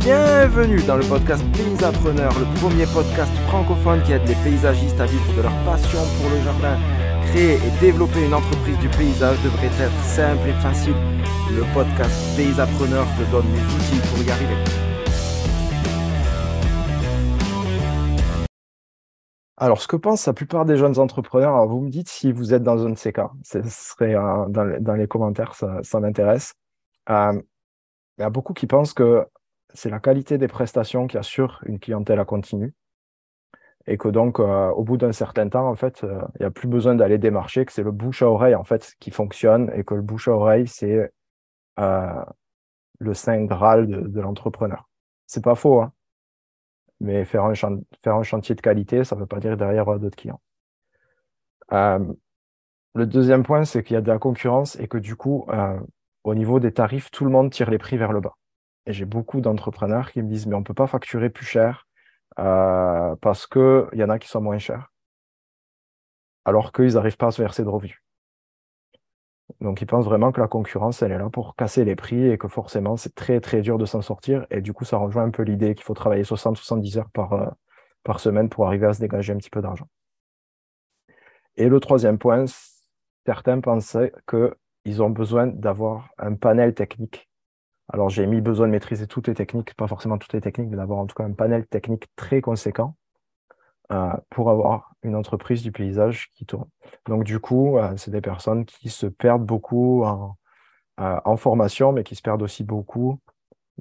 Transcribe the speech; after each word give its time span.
Bienvenue 0.00 0.82
dans 0.86 0.96
le 0.96 1.04
podcast 1.04 1.44
Paysapreneur, 1.52 2.32
le 2.38 2.46
premier 2.58 2.86
podcast 2.86 3.30
francophone 3.48 4.02
qui 4.02 4.12
aide 4.12 4.26
les 4.26 4.34
paysagistes 4.36 4.98
à 4.98 5.04
vivre 5.04 5.36
de 5.36 5.42
leur 5.42 5.52
passion 5.66 5.98
pour 6.16 6.30
le 6.30 6.40
jardin. 6.40 6.78
Créer 7.26 7.56
et 7.56 7.80
développer 7.82 8.24
une 8.24 8.32
entreprise 8.32 8.78
du 8.78 8.88
paysage 8.88 9.36
devrait 9.44 9.66
être 9.66 10.04
simple 10.04 10.48
et 10.48 10.54
facile. 10.54 10.94
Le 11.50 11.64
podcast 11.74 12.16
Paysapreneur 12.34 13.04
te 13.18 13.30
donne 13.30 13.44
les 13.52 13.60
outils 13.60 14.00
pour 14.08 14.24
y 14.24 14.30
arriver. 14.30 14.56
Alors, 19.58 19.82
ce 19.82 19.86
que 19.86 19.96
pensent 19.96 20.24
la 20.24 20.32
plupart 20.32 20.64
des 20.64 20.78
jeunes 20.78 20.98
entrepreneurs, 20.98 21.52
alors 21.52 21.68
vous 21.68 21.82
me 21.82 21.90
dites 21.90 22.08
si 22.08 22.32
vous 22.32 22.54
êtes 22.54 22.62
dans 22.62 22.86
un 22.86 22.90
de 22.90 22.98
ces 22.98 23.12
cas. 23.12 23.32
Ce 23.44 23.60
serait 23.64 24.14
euh, 24.14 24.46
dans, 24.48 24.94
les, 24.94 25.06
commentaires, 25.06 25.54
ça, 25.54 25.80
ça 25.82 26.00
m'intéresse. 26.00 26.54
Euh, 27.10 27.38
il 28.16 28.22
y 28.22 28.24
a 28.24 28.30
beaucoup 28.30 28.54
qui 28.54 28.66
pensent 28.66 28.94
que 28.94 29.26
c'est 29.74 29.90
la 29.90 30.00
qualité 30.00 30.38
des 30.38 30.48
prestations 30.48 31.06
qui 31.06 31.18
assure 31.18 31.60
une 31.66 31.78
clientèle 31.78 32.20
à 32.20 32.24
continu. 32.24 32.74
Et 33.86 33.96
que 33.96 34.08
donc, 34.08 34.40
euh, 34.40 34.68
au 34.70 34.84
bout 34.84 34.96
d'un 34.96 35.12
certain 35.12 35.48
temps, 35.48 35.68
en 35.68 35.74
fait, 35.74 36.04
euh, 36.04 36.20
il 36.36 36.42
n'y 36.42 36.46
a 36.46 36.50
plus 36.50 36.68
besoin 36.68 36.94
d'aller 36.94 37.18
démarcher, 37.18 37.64
que 37.64 37.72
c'est 37.72 37.82
le 37.82 37.92
bouche 37.92 38.22
à 38.22 38.30
oreille, 38.30 38.54
en 38.54 38.64
fait, 38.64 38.94
qui 39.00 39.10
fonctionne 39.10 39.70
et 39.74 39.84
que 39.84 39.94
le 39.94 40.02
bouche 40.02 40.28
à 40.28 40.32
oreille, 40.32 40.68
c'est 40.68 41.10
euh, 41.78 42.24
le 42.98 43.14
saint 43.14 43.40
de, 43.40 44.08
de 44.08 44.20
l'entrepreneur. 44.20 44.88
C'est 45.26 45.42
pas 45.42 45.54
faux, 45.54 45.80
hein. 45.80 45.92
Mais 47.00 47.24
faire 47.24 47.44
un, 47.46 47.54
faire 47.54 48.14
un 48.14 48.22
chantier 48.22 48.54
de 48.54 48.60
qualité, 48.60 49.04
ça 49.04 49.16
ne 49.16 49.20
veut 49.20 49.26
pas 49.26 49.40
dire 49.40 49.56
derrière 49.56 49.86
d'autres 49.98 50.16
clients. 50.16 50.40
le 51.70 53.06
deuxième 53.06 53.42
point, 53.42 53.64
c'est 53.64 53.82
qu'il 53.82 53.94
y 53.94 53.96
a 53.96 54.02
de 54.02 54.08
la 54.08 54.18
concurrence 54.18 54.78
et 54.78 54.86
que 54.86 54.98
du 54.98 55.16
coup, 55.16 55.46
au 56.24 56.34
niveau 56.34 56.60
des 56.60 56.72
tarifs, 56.72 57.10
tout 57.10 57.24
le 57.24 57.30
monde 57.30 57.50
tire 57.50 57.70
les 57.70 57.78
prix 57.78 57.96
vers 57.96 58.12
le 58.12 58.20
bas. 58.20 58.36
Et 58.90 58.92
j'ai 58.92 59.04
beaucoup 59.04 59.40
d'entrepreneurs 59.40 60.10
qui 60.10 60.20
me 60.20 60.28
disent, 60.28 60.48
mais 60.48 60.56
on 60.56 60.60
ne 60.60 60.64
peut 60.64 60.74
pas 60.74 60.88
facturer 60.88 61.30
plus 61.30 61.46
cher 61.46 61.86
euh, 62.40 63.14
parce 63.20 63.46
qu'il 63.46 63.86
y 63.92 64.02
en 64.02 64.08
a 64.08 64.18
qui 64.18 64.26
sont 64.26 64.40
moins 64.40 64.58
chers, 64.58 64.92
alors 66.44 66.72
qu'ils 66.72 66.94
n'arrivent 66.94 67.16
pas 67.16 67.28
à 67.28 67.30
se 67.30 67.40
verser 67.40 67.62
de 67.62 67.68
revenus. 67.68 68.02
Donc, 69.60 69.80
ils 69.80 69.86
pensent 69.86 70.06
vraiment 70.06 70.32
que 70.32 70.40
la 70.40 70.48
concurrence, 70.48 71.02
elle 71.02 71.12
est 71.12 71.18
là 71.18 71.30
pour 71.30 71.54
casser 71.54 71.84
les 71.84 71.94
prix 71.94 72.30
et 72.30 72.36
que 72.36 72.48
forcément, 72.48 72.96
c'est 72.96 73.14
très, 73.14 73.40
très 73.40 73.60
dur 73.60 73.78
de 73.78 73.86
s'en 73.86 74.02
sortir. 74.02 74.44
Et 74.50 74.60
du 74.60 74.72
coup, 74.72 74.84
ça 74.84 74.96
rejoint 74.96 75.22
un 75.22 75.30
peu 75.30 75.44
l'idée 75.44 75.76
qu'il 75.76 75.84
faut 75.84 75.94
travailler 75.94 76.24
60-70 76.24 76.98
heures 76.98 77.10
par, 77.10 77.32
euh, 77.34 77.46
par 78.02 78.18
semaine 78.18 78.48
pour 78.48 78.66
arriver 78.66 78.86
à 78.86 78.92
se 78.92 78.98
dégager 78.98 79.32
un 79.32 79.36
petit 79.36 79.50
peu 79.50 79.62
d'argent. 79.62 79.86
Et 81.56 81.68
le 81.68 81.78
troisième 81.78 82.18
point, 82.18 82.44
certains 83.24 83.60
pensaient 83.60 84.12
qu'ils 84.28 85.00
ont 85.00 85.10
besoin 85.10 85.46
d'avoir 85.46 86.10
un 86.18 86.34
panel 86.34 86.74
technique 86.74 87.29
alors, 87.92 88.08
j'ai 88.08 88.26
mis 88.26 88.40
besoin 88.40 88.68
de 88.68 88.72
maîtriser 88.72 89.06
toutes 89.08 89.26
les 89.26 89.34
techniques, 89.34 89.74
pas 89.74 89.88
forcément 89.88 90.16
toutes 90.16 90.32
les 90.32 90.40
techniques, 90.40 90.68
mais 90.70 90.76
d'avoir 90.76 91.00
en 91.00 91.06
tout 91.06 91.14
cas 91.14 91.24
un 91.24 91.32
panel 91.32 91.66
technique 91.66 92.06
très 92.14 92.40
conséquent 92.40 92.94
euh, 93.90 94.12
pour 94.30 94.50
avoir 94.50 94.94
une 95.02 95.16
entreprise 95.16 95.62
du 95.62 95.72
paysage 95.72 96.30
qui 96.34 96.46
tourne. 96.46 96.68
Donc, 97.06 97.24
du 97.24 97.40
coup, 97.40 97.78
euh, 97.78 97.96
c'est 97.96 98.12
des 98.12 98.20
personnes 98.20 98.64
qui 98.64 98.90
se 98.90 99.06
perdent 99.06 99.44
beaucoup 99.44 100.04
en, 100.04 100.36
euh, 101.00 101.36
formation, 101.36 101.90
mais 101.90 102.04
qui 102.04 102.14
se 102.14 102.22
perdent 102.22 102.42
aussi 102.42 102.62
beaucoup 102.62 103.18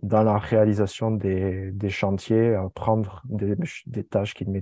dans 0.01 0.23
la 0.23 0.39
réalisation 0.39 1.11
des, 1.11 1.71
chantiers, 1.89 2.57
prendre 2.73 3.21
des, 3.25 4.03
tâches 4.03 4.33
qu'ils 4.33 4.47
ne, 4.47 4.53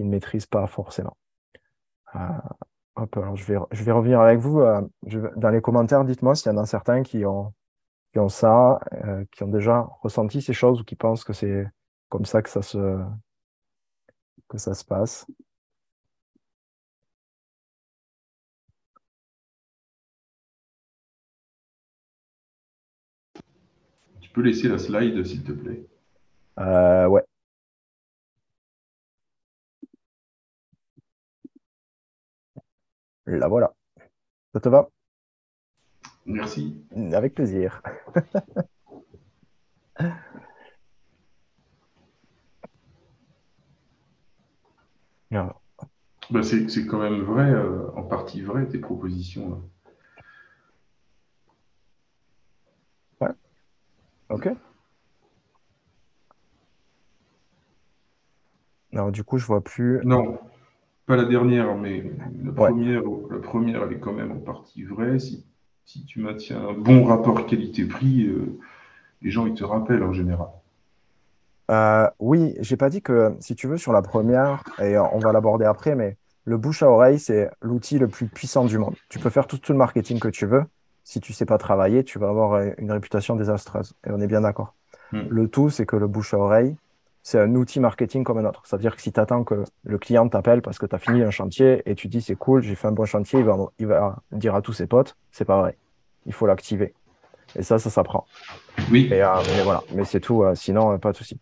maîtrisent, 0.00 0.46
pas 0.46 0.66
forcément. 0.66 1.16
je 2.14 3.44
vais 3.84 3.92
revenir 3.92 4.20
avec 4.20 4.40
vous. 4.40 4.60
dans 5.36 5.50
les 5.50 5.60
commentaires, 5.62 6.04
dites-moi 6.04 6.34
s'il 6.34 6.50
y 6.50 6.54
en 6.54 6.58
a 6.58 6.66
certains 6.66 7.04
qui 7.04 7.24
ont 7.24 7.54
qui 8.12 8.18
ont 8.18 8.28
ça, 8.28 8.80
euh, 9.04 9.24
qui 9.32 9.42
ont 9.44 9.48
déjà 9.48 9.86
ressenti 10.02 10.42
ces 10.42 10.52
choses 10.52 10.80
ou 10.80 10.84
qui 10.84 10.96
pensent 10.96 11.24
que 11.24 11.32
c'est 11.32 11.66
comme 12.08 12.24
ça 12.24 12.42
que 12.42 12.50
ça 12.50 12.62
se, 12.62 12.78
que 14.48 14.58
ça 14.58 14.74
se 14.74 14.84
passe. 14.84 15.26
Tu 24.20 24.30
peux 24.30 24.42
laisser 24.42 24.68
la 24.68 24.78
slide, 24.78 25.24
s'il 25.24 25.42
te 25.44 25.52
plaît. 25.52 25.86
Euh, 26.58 27.06
ouais. 27.06 27.22
La 33.26 33.46
voilà. 33.48 33.72
Ça 34.54 34.60
te 34.60 34.68
va? 34.68 34.88
Merci. 36.28 36.76
Avec 37.12 37.34
plaisir. 37.34 37.82
Bah, 46.30 46.42
c'est 46.42 46.86
quand 46.86 46.98
même 46.98 47.22
vrai, 47.22 47.50
euh, 47.50 47.90
en 47.96 48.02
partie 48.02 48.42
vrai, 48.42 48.66
tes 48.66 48.78
propositions. 48.78 49.62
Ouais. 53.20 53.30
Ok. 54.28 54.48
Non, 58.92 59.10
du 59.10 59.24
coup, 59.24 59.38
je 59.38 59.46
vois 59.46 59.62
plus. 59.62 60.00
Non, 60.04 60.38
pas 61.06 61.16
la 61.16 61.24
dernière, 61.24 61.76
mais 61.76 62.04
la 62.44 62.52
première, 62.52 63.02
la 63.30 63.38
première, 63.38 63.82
elle 63.84 63.92
est 63.94 64.00
quand 64.00 64.12
même 64.12 64.32
en 64.32 64.40
partie 64.40 64.84
vraie. 64.84 65.18
Si 65.18 65.47
si 65.88 66.04
tu 66.04 66.20
maintiens 66.20 66.60
un 66.68 66.74
bon 66.74 67.04
rapport 67.04 67.46
qualité-prix, 67.46 68.26
euh, 68.26 68.58
les 69.22 69.30
gens 69.30 69.46
ils 69.46 69.54
te 69.54 69.64
rappellent 69.64 70.02
en 70.02 70.12
général. 70.12 70.48
Euh, 71.70 72.06
oui, 72.18 72.54
j'ai 72.60 72.76
pas 72.76 72.90
dit 72.90 73.00
que 73.00 73.34
si 73.40 73.56
tu 73.56 73.66
veux 73.66 73.78
sur 73.78 73.94
la 73.94 74.02
première, 74.02 74.62
et 74.82 74.98
on 74.98 75.18
va 75.18 75.32
l'aborder 75.32 75.64
après, 75.64 75.94
mais 75.94 76.18
le 76.44 76.58
bouche 76.58 76.82
à 76.82 76.90
oreille, 76.90 77.18
c'est 77.18 77.50
l'outil 77.62 77.98
le 77.98 78.06
plus 78.06 78.26
puissant 78.26 78.66
du 78.66 78.76
monde. 78.76 78.96
Tu 79.08 79.18
peux 79.18 79.30
faire 79.30 79.46
tout, 79.46 79.58
le 79.70 79.74
marketing 79.74 80.18
que 80.18 80.28
tu 80.28 80.44
veux. 80.44 80.64
Si 81.04 81.20
tu 81.20 81.32
sais 81.32 81.46
pas 81.46 81.56
travailler, 81.56 82.04
tu 82.04 82.18
vas 82.18 82.28
avoir 82.28 82.60
une 82.76 82.92
réputation 82.92 83.34
désastreuse. 83.34 83.94
Et 84.06 84.10
on 84.10 84.20
est 84.20 84.26
bien 84.26 84.42
d'accord. 84.42 84.74
Hmm. 85.12 85.22
Le 85.30 85.48
tout, 85.48 85.70
c'est 85.70 85.86
que 85.86 85.96
le 85.96 86.06
bouche 86.06 86.34
à 86.34 86.38
oreille, 86.38 86.76
c'est 87.28 87.38
un 87.38 87.54
outil 87.54 87.78
marketing 87.78 88.24
comme 88.24 88.38
un 88.38 88.44
autre. 88.46 88.62
C'est-à-dire 88.64 88.96
que 88.96 89.02
si 89.02 89.12
tu 89.12 89.20
attends 89.20 89.44
que 89.44 89.64
le 89.84 89.98
client 89.98 90.26
t'appelle 90.30 90.62
parce 90.62 90.78
que 90.78 90.86
tu 90.86 90.94
as 90.94 90.98
fini 90.98 91.22
un 91.22 91.30
chantier 91.30 91.82
et 91.84 91.94
tu 91.94 92.08
dis 92.08 92.22
c'est 92.22 92.36
cool, 92.36 92.62
j'ai 92.62 92.74
fait 92.74 92.88
un 92.88 92.92
bon 92.92 93.04
chantier, 93.04 93.40
il 93.40 93.44
va, 93.44 93.56
il 93.78 93.86
va 93.86 94.16
dire 94.32 94.54
à 94.54 94.62
tous 94.62 94.72
ses 94.72 94.86
potes, 94.86 95.14
c'est 95.30 95.44
pas 95.44 95.60
vrai 95.60 95.76
il 96.24 96.32
faut 96.32 96.46
l'activer. 96.46 96.94
Et 97.56 97.62
ça, 97.62 97.78
ça 97.78 97.90
s'apprend. 97.90 98.26
Oui. 98.90 99.08
Et, 99.10 99.22
euh, 99.22 99.28
mais 99.56 99.62
voilà, 99.62 99.82
mais 99.94 100.04
c'est 100.04 100.20
tout. 100.20 100.42
Euh, 100.42 100.54
sinon, 100.54 100.92
euh, 100.92 100.98
pas 100.98 101.12
de 101.12 101.16
souci. 101.16 101.40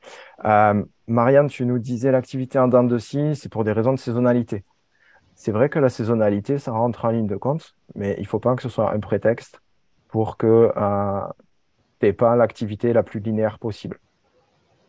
Marianne, 1.09 1.49
tu 1.49 1.67
nous 1.67 1.79
disais 1.79 2.11
l'activité 2.11 2.59
en 2.59 2.67
dents 2.67 2.85
de 2.85 2.99
scie, 2.99 3.37
c'est 3.37 3.49
pour 3.49 3.63
des 3.63 3.73
raisons 3.73 3.93
de 3.93 3.99
saisonnalité. 3.99 4.65
C'est 5.35 5.53
vrai 5.53 5.69
que 5.69 5.79
la 5.79 5.89
saisonnalité, 5.89 6.59
ça 6.59 6.73
rentre 6.73 7.05
en 7.05 7.11
ligne 7.11 7.27
de 7.27 7.37
compte, 7.37 7.77
mais 7.95 8.15
il 8.19 8.23
ne 8.23 8.27
faut 8.27 8.41
pas 8.41 8.57
que 8.57 8.63
ce 8.63 8.69
soit 8.69 8.93
un 8.93 9.01
prétexte 9.01 9.61
pour 10.09 10.37
que 10.37 10.73
tu 12.01 12.07
n'aies 12.07 12.13
pas 12.13 12.35
l'activité 12.35 12.93
la 12.93 13.03
plus 13.03 13.21
linéaire 13.21 13.59
possible. 13.59 14.01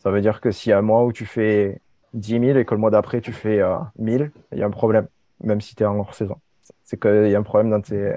Ça 0.08 0.12
veut 0.12 0.22
dire 0.22 0.40
que 0.40 0.72
a 0.72 0.78
un 0.78 0.82
mois 0.82 1.04
où 1.04 1.12
tu 1.12 1.26
fais 1.26 1.82
10 2.14 2.40
000 2.40 2.58
et 2.60 2.64
que 2.64 2.74
le 2.74 2.80
mois 2.80 2.92
d'après 2.92 3.20
tu 3.20 3.34
fais 3.34 3.62
1000, 4.00 4.32
il 4.54 4.58
y 4.58 4.64
a 4.64 4.66
un 4.66 4.70
problème, 4.70 5.06
même 5.44 5.60
si 5.60 5.76
tu 5.76 5.84
es 5.84 5.86
en 5.86 6.00
hors 6.00 6.14
saison. 6.14 6.38
C'est 6.86 6.98
qu'il 6.98 7.28
y 7.30 7.36
a 7.36 7.38
un 7.38 7.44
problème 7.44 7.70
dans 7.70 7.82
tes, 7.82 8.16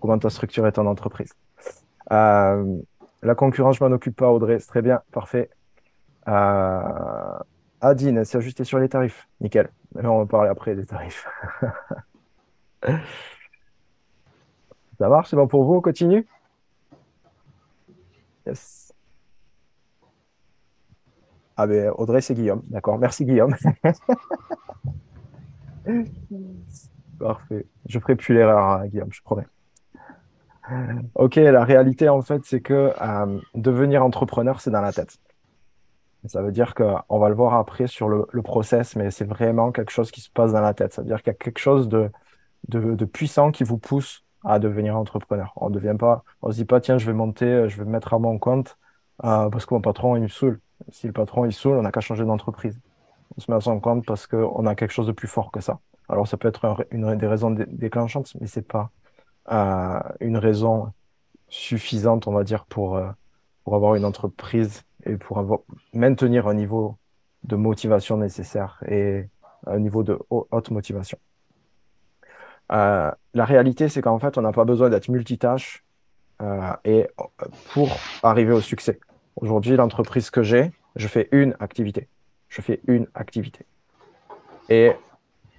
comment 0.00 0.18
tu 0.18 0.26
as 0.26 0.30
structuré 0.30 0.72
ton 0.72 0.88
entreprise. 0.88 1.32
Euh, 2.10 2.80
la 3.22 3.36
concurrence, 3.36 3.76
je 3.76 3.84
m'en 3.84 3.92
occupe 3.92 4.16
pas, 4.16 4.28
Audrey. 4.28 4.58
C'est 4.58 4.66
très 4.66 4.82
bien, 4.82 5.02
parfait. 5.12 5.50
Euh, 6.26 7.38
Adine, 7.80 8.24
c'est 8.24 8.38
ajusté 8.38 8.64
sur 8.64 8.80
les 8.80 8.88
tarifs. 8.88 9.28
Nickel. 9.40 9.68
on 9.94 10.18
va 10.18 10.26
parler 10.26 10.50
après 10.50 10.74
des 10.74 10.84
tarifs. 10.84 11.28
Ça 14.98 15.08
marche, 15.08 15.30
c'est 15.30 15.36
bon 15.36 15.46
pour 15.46 15.62
vous, 15.62 15.74
on 15.74 15.80
continue? 15.80 16.26
Yes. 18.44 18.83
Ah 21.56 21.66
ben 21.66 21.90
Audrey, 21.96 22.20
c'est 22.20 22.34
Guillaume. 22.34 22.62
D'accord, 22.68 22.98
merci 22.98 23.24
Guillaume. 23.24 23.54
Parfait. 27.18 27.66
Je 27.86 27.98
ferai 27.98 28.16
plus 28.16 28.34
l'erreur, 28.34 28.64
hein, 28.64 28.86
Guillaume, 28.86 29.12
je 29.12 29.22
promets. 29.22 29.46
Ok, 31.14 31.36
la 31.36 31.64
réalité, 31.64 32.08
en 32.08 32.22
fait, 32.22 32.42
c'est 32.44 32.60
que 32.60 32.92
euh, 33.00 33.40
devenir 33.54 34.02
entrepreneur, 34.02 34.60
c'est 34.60 34.70
dans 34.70 34.80
la 34.80 34.92
tête. 34.92 35.18
Ça 36.26 36.40
veut 36.40 36.52
dire 36.52 36.74
qu'on 36.74 37.18
va 37.18 37.28
le 37.28 37.34
voir 37.34 37.54
après 37.54 37.86
sur 37.86 38.08
le, 38.08 38.26
process, 38.42 38.96
mais 38.96 39.10
c'est 39.10 39.26
vraiment 39.26 39.72
quelque 39.72 39.92
chose 39.92 40.10
qui 40.10 40.22
se 40.22 40.30
passe 40.30 40.52
dans 40.52 40.62
la 40.62 40.72
tête. 40.72 40.94
Ça 40.94 41.02
veut 41.02 41.08
dire 41.08 41.22
qu'il 41.22 41.32
y 41.32 41.36
a 41.36 41.38
quelque 41.38 41.58
chose 41.58 41.88
de, 41.88 42.10
de, 42.68 43.04
puissant 43.04 43.50
qui 43.50 43.62
vous 43.62 43.76
pousse 43.76 44.24
à 44.42 44.58
devenir 44.58 44.96
entrepreneur. 44.96 45.52
On 45.56 45.68
ne 45.68 45.74
devient 45.74 45.96
pas, 45.98 46.24
on 46.40 46.50
se 46.50 46.56
dit 46.56 46.64
pas, 46.64 46.80
tiens, 46.80 46.96
je 46.96 47.06
vais 47.06 47.12
monter, 47.12 47.68
je 47.68 47.76
vais 47.76 47.84
me 47.84 47.90
mettre 47.90 48.14
à 48.14 48.18
mon 48.18 48.38
compte 48.38 48.78
euh, 49.24 49.50
parce 49.50 49.66
que 49.66 49.74
mon 49.74 49.82
patron, 49.82 50.16
il 50.16 50.22
me 50.22 50.28
saoule. 50.28 50.60
Si 50.90 51.06
le 51.06 51.12
patron, 51.12 51.44
il 51.44 51.52
saoule, 51.52 51.76
on 51.76 51.82
n'a 51.82 51.92
qu'à 51.92 52.00
changer 52.00 52.24
d'entreprise. 52.24 52.78
On 53.36 53.40
se 53.40 53.50
met 53.50 53.56
à 53.56 53.60
son 53.60 53.80
compte 53.80 54.04
parce 54.06 54.26
qu'on 54.26 54.66
a 54.66 54.74
quelque 54.74 54.92
chose 54.92 55.06
de 55.06 55.12
plus 55.12 55.28
fort 55.28 55.50
que 55.50 55.60
ça. 55.60 55.80
Alors, 56.08 56.28
ça 56.28 56.36
peut 56.36 56.48
être 56.48 56.86
une 56.90 57.16
des 57.16 57.26
raisons 57.26 57.50
déclenchantes, 57.50 58.34
mais 58.40 58.46
c'est 58.46 58.66
pas 58.66 58.90
une 60.20 60.36
raison 60.36 60.92
suffisante, 61.48 62.26
on 62.26 62.32
va 62.32 62.44
dire, 62.44 62.64
pour, 62.64 62.96
euh, 62.96 63.10
pour 63.62 63.74
avoir 63.74 63.94
une 63.94 64.04
entreprise 64.04 64.82
et 65.04 65.16
pour 65.16 65.64
maintenir 65.92 66.48
un 66.48 66.54
niveau 66.54 66.96
de 67.44 67.56
motivation 67.56 68.16
nécessaire 68.16 68.82
et 68.88 69.28
un 69.66 69.78
niveau 69.78 70.02
de 70.02 70.18
haute 70.30 70.70
motivation. 70.70 71.18
Euh, 72.72 73.10
la 73.34 73.44
réalité, 73.44 73.88
c'est 73.88 74.02
qu'en 74.02 74.18
fait, 74.18 74.38
on 74.38 74.42
n'a 74.42 74.52
pas 74.52 74.64
besoin 74.64 74.90
d'être 74.90 75.08
multitâche 75.08 75.84
euh, 76.42 76.72
et 76.84 77.06
pour 77.72 77.88
arriver 78.22 78.52
au 78.52 78.60
succès. 78.60 78.98
Aujourd'hui, 79.36 79.76
l'entreprise 79.76 80.30
que 80.30 80.42
j'ai, 80.42 80.72
je 80.96 81.08
fais 81.08 81.28
une 81.32 81.56
activité. 81.60 82.08
Je 82.48 82.60
fais 82.60 82.80
une 82.86 83.06
activité. 83.14 83.66
Et 84.68 84.92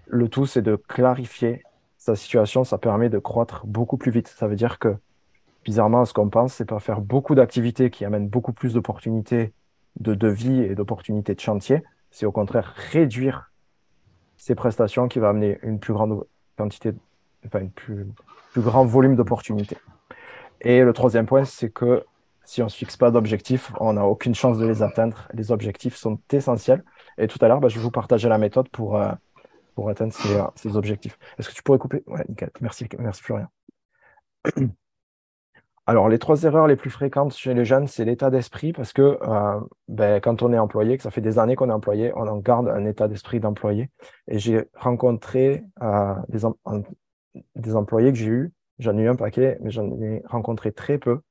le 0.08 0.30
tout, 0.30 0.46
c'est 0.46 0.62
de 0.62 0.76
clarifier 0.76 1.64
sa 1.98 2.16
situation. 2.16 2.64
Ça 2.64 2.78
permet 2.78 3.10
de 3.10 3.20
croître 3.20 3.66
beaucoup 3.66 3.98
plus 3.98 4.12
vite. 4.12 4.28
Ça 4.28 4.48
veut 4.48 4.56
dire 4.56 4.80
que, 4.80 4.96
bizarrement, 5.66 6.06
ce 6.06 6.14
qu'on 6.14 6.30
pense, 6.30 6.54
c'est 6.54 6.66
pas 6.66 6.80
faire 6.80 7.02
beaucoup 7.02 7.36
d'activités 7.36 7.90
qui 7.90 8.06
amènent 8.06 8.30
beaucoup 8.30 8.54
plus 8.54 8.74
d'opportunités 8.74 9.54
de 10.00 10.14
devis 10.14 10.62
et 10.62 10.76
d'opportunités 10.76 11.36
de 11.36 11.40
chantier. 11.40 11.84
C'est 12.12 12.26
au 12.26 12.32
contraire 12.32 12.74
réduire 12.92 13.52
ces 14.38 14.56
prestations 14.56 15.08
qui 15.08 15.20
va 15.20 15.30
amener 15.30 15.60
une 15.64 15.80
plus 15.80 15.94
grande 15.94 16.26
quantité, 16.58 16.94
enfin, 17.46 17.60
un 17.60 17.68
plus, 17.68 18.08
plus 18.54 18.62
grand 18.62 18.86
volume 18.86 19.16
d'opportunités. 19.16 19.78
Et 20.62 20.82
le 20.82 20.94
troisième 20.94 21.26
point, 21.26 21.44
c'est 21.44 21.70
que 21.70 22.06
si 22.46 22.62
on 22.62 22.66
ne 22.66 22.70
se 22.70 22.78
fixe 22.78 22.96
pas 22.96 23.12
d'objectifs, 23.12 23.72
on 23.80 23.94
n'a 23.94 24.06
aucune 24.06 24.36
chance 24.36 24.58
de 24.58 24.66
les 24.66 24.84
atteindre. 24.84 25.28
Les 25.34 25.52
objectifs 25.52 25.96
sont 25.96 26.20
essentiels. 26.32 26.84
Et 27.18 27.28
tout 27.28 27.40
à 27.42 27.48
l'heure, 27.48 27.60
bah, 27.60 27.68
je 27.68 27.76
vais 27.76 27.82
vous 27.82 27.92
partager 27.92 28.30
la 28.30 28.38
méthode 28.38 28.70
pour, 28.70 28.98
euh, 28.98 29.12
pour 29.74 29.90
atteindre 29.90 30.14
ces, 30.14 30.38
euh, 30.38 30.44
ces 30.56 30.78
objectifs. 30.78 31.18
Est-ce 31.38 31.50
que 31.50 31.56
tu 31.56 31.64
pourrais 31.64 31.80
couper? 31.80 32.04
Ouais, 32.08 32.24
nickel. 32.30 32.52
Merci, 32.62 32.88
Florian. 33.14 33.48
Alors, 35.88 36.10
les 36.10 36.18
trois 36.18 36.44
erreurs 36.44 36.66
les 36.66 36.76
plus 36.76 36.90
fréquentes 36.90 37.34
chez 37.36 37.54
les 37.54 37.64
jeunes, 37.64 37.88
c'est 37.88 38.06
l'état 38.06 38.32
d'esprit, 38.32 38.74
parce 38.74 38.92
que 38.92 39.20
euh, 39.22 39.60
ben, 39.88 40.20
quand 40.20 40.42
on 40.42 40.52
est 40.52 40.58
employé, 40.58 40.98
que 40.98 41.04
ça 41.04 41.12
fait 41.12 41.22
des 41.22 41.38
années 41.38 41.56
qu'on 41.56 41.70
est 41.70 41.74
employé, 41.74 42.12
on 42.16 42.28
en 42.28 42.38
garde 42.38 42.68
un 42.70 42.86
état 42.86 43.08
d'esprit 43.08 43.40
d'employé. 43.40 43.92
Et 44.28 44.40
j'ai 44.40 44.66
rencontré 44.74 45.64
des, 46.30 46.40
des, 47.56 47.76
employés 47.76 48.12
que 48.12 48.18
j'ai 48.18 48.26
eus, 48.26 48.54
j'en 48.80 48.98
ai 48.98 49.04
eu 49.04 49.10
un 49.10 49.16
paquet, 49.16 49.60
mais 49.62 49.70
j'en 49.70 49.86
ai 50.02 50.24
rencontré 50.26 50.72
très 50.72 50.98
peu, 50.98 51.22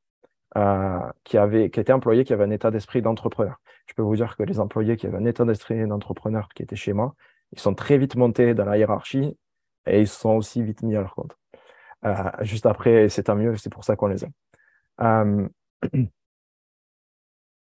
euh, 0.56 0.98
qui, 1.24 1.38
avaient, 1.38 1.70
qui 1.70 1.80
étaient 1.80 1.92
employés, 1.92 2.24
qui 2.24 2.32
avaient 2.32 2.44
un 2.44 2.50
état 2.50 2.70
d'esprit 2.70 3.02
d'entrepreneur. 3.02 3.60
Je 3.86 3.94
peux 3.94 4.02
vous 4.02 4.16
dire 4.16 4.36
que 4.36 4.42
les 4.42 4.60
employés 4.60 4.96
qui 4.96 5.06
avaient 5.06 5.18
un 5.18 5.24
état 5.24 5.44
d'esprit 5.44 5.86
d'entrepreneur 5.86 6.48
qui 6.54 6.62
étaient 6.62 6.76
chez 6.76 6.92
moi, 6.92 7.14
ils 7.52 7.58
sont 7.58 7.74
très 7.74 7.98
vite 7.98 8.16
montés 8.16 8.54
dans 8.54 8.64
la 8.64 8.78
hiérarchie 8.78 9.36
et 9.86 10.00
ils 10.00 10.08
sont 10.08 10.30
aussi 10.30 10.62
vite 10.62 10.82
mis 10.82 10.96
à 10.96 11.00
leur 11.00 11.14
compte. 11.14 11.36
juste 12.42 12.66
après, 12.66 13.08
c'est 13.08 13.24
tant 13.24 13.36
mieux, 13.36 13.56
c'est 13.56 13.70
pour 13.70 13.84
ça 13.84 13.96
qu'on 13.96 14.06
les 14.06 14.24
aime. 14.24 14.32
Euh, 15.00 15.48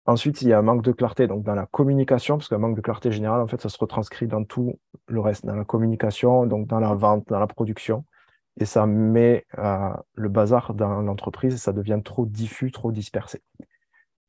ensuite, 0.05 0.41
il 0.41 0.49
y 0.49 0.53
a 0.53 0.59
un 0.59 0.61
manque 0.61 0.83
de 0.83 0.91
clarté 0.91 1.27
donc 1.27 1.43
dans 1.43 1.55
la 1.55 1.65
communication, 1.67 2.37
parce 2.37 2.49
qu'un 2.49 2.57
manque 2.57 2.75
de 2.75 2.81
clarté 2.81 3.11
générale, 3.11 3.41
en 3.41 3.47
fait, 3.47 3.61
ça 3.61 3.69
se 3.69 3.77
retranscrit 3.77 4.27
dans 4.27 4.43
tout 4.43 4.79
le 5.07 5.19
reste, 5.19 5.45
dans 5.45 5.55
la 5.55 5.65
communication, 5.65 6.45
donc 6.45 6.67
dans 6.67 6.79
la 6.79 6.93
vente, 6.93 7.27
dans 7.27 7.39
la 7.39 7.47
production. 7.47 8.05
Et 8.59 8.65
ça 8.65 8.85
met 8.85 9.45
euh, 9.57 9.93
le 10.13 10.29
bazar 10.29 10.73
dans 10.73 11.01
l'entreprise 11.01 11.55
et 11.55 11.57
ça 11.57 11.73
devient 11.73 12.01
trop 12.03 12.25
diffus, 12.25 12.71
trop 12.71 12.91
dispersé. 12.91 13.41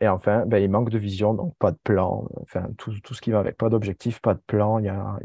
Et 0.01 0.09
enfin, 0.09 0.45
ben, 0.47 0.59
il 0.59 0.71
manque 0.71 0.91
de 0.91 0.99
vision, 0.99 1.35
donc 1.35 1.55
pas 1.59 1.71
de 1.71 1.79
plan, 1.85 2.27
enfin, 2.43 2.69
tout, 2.79 2.93
tout 3.01 3.15
ce 3.15 3.21
qui 3.21 3.31
va 3.31 3.41
avec, 3.41 3.57
pas 3.57 3.69
d'objectif, 3.69 4.21
pas 4.21 4.35
de 4.35 4.41
plan, 4.47 4.79
il 4.79 4.83
n'y 4.83 4.89
a, 4.89 5.19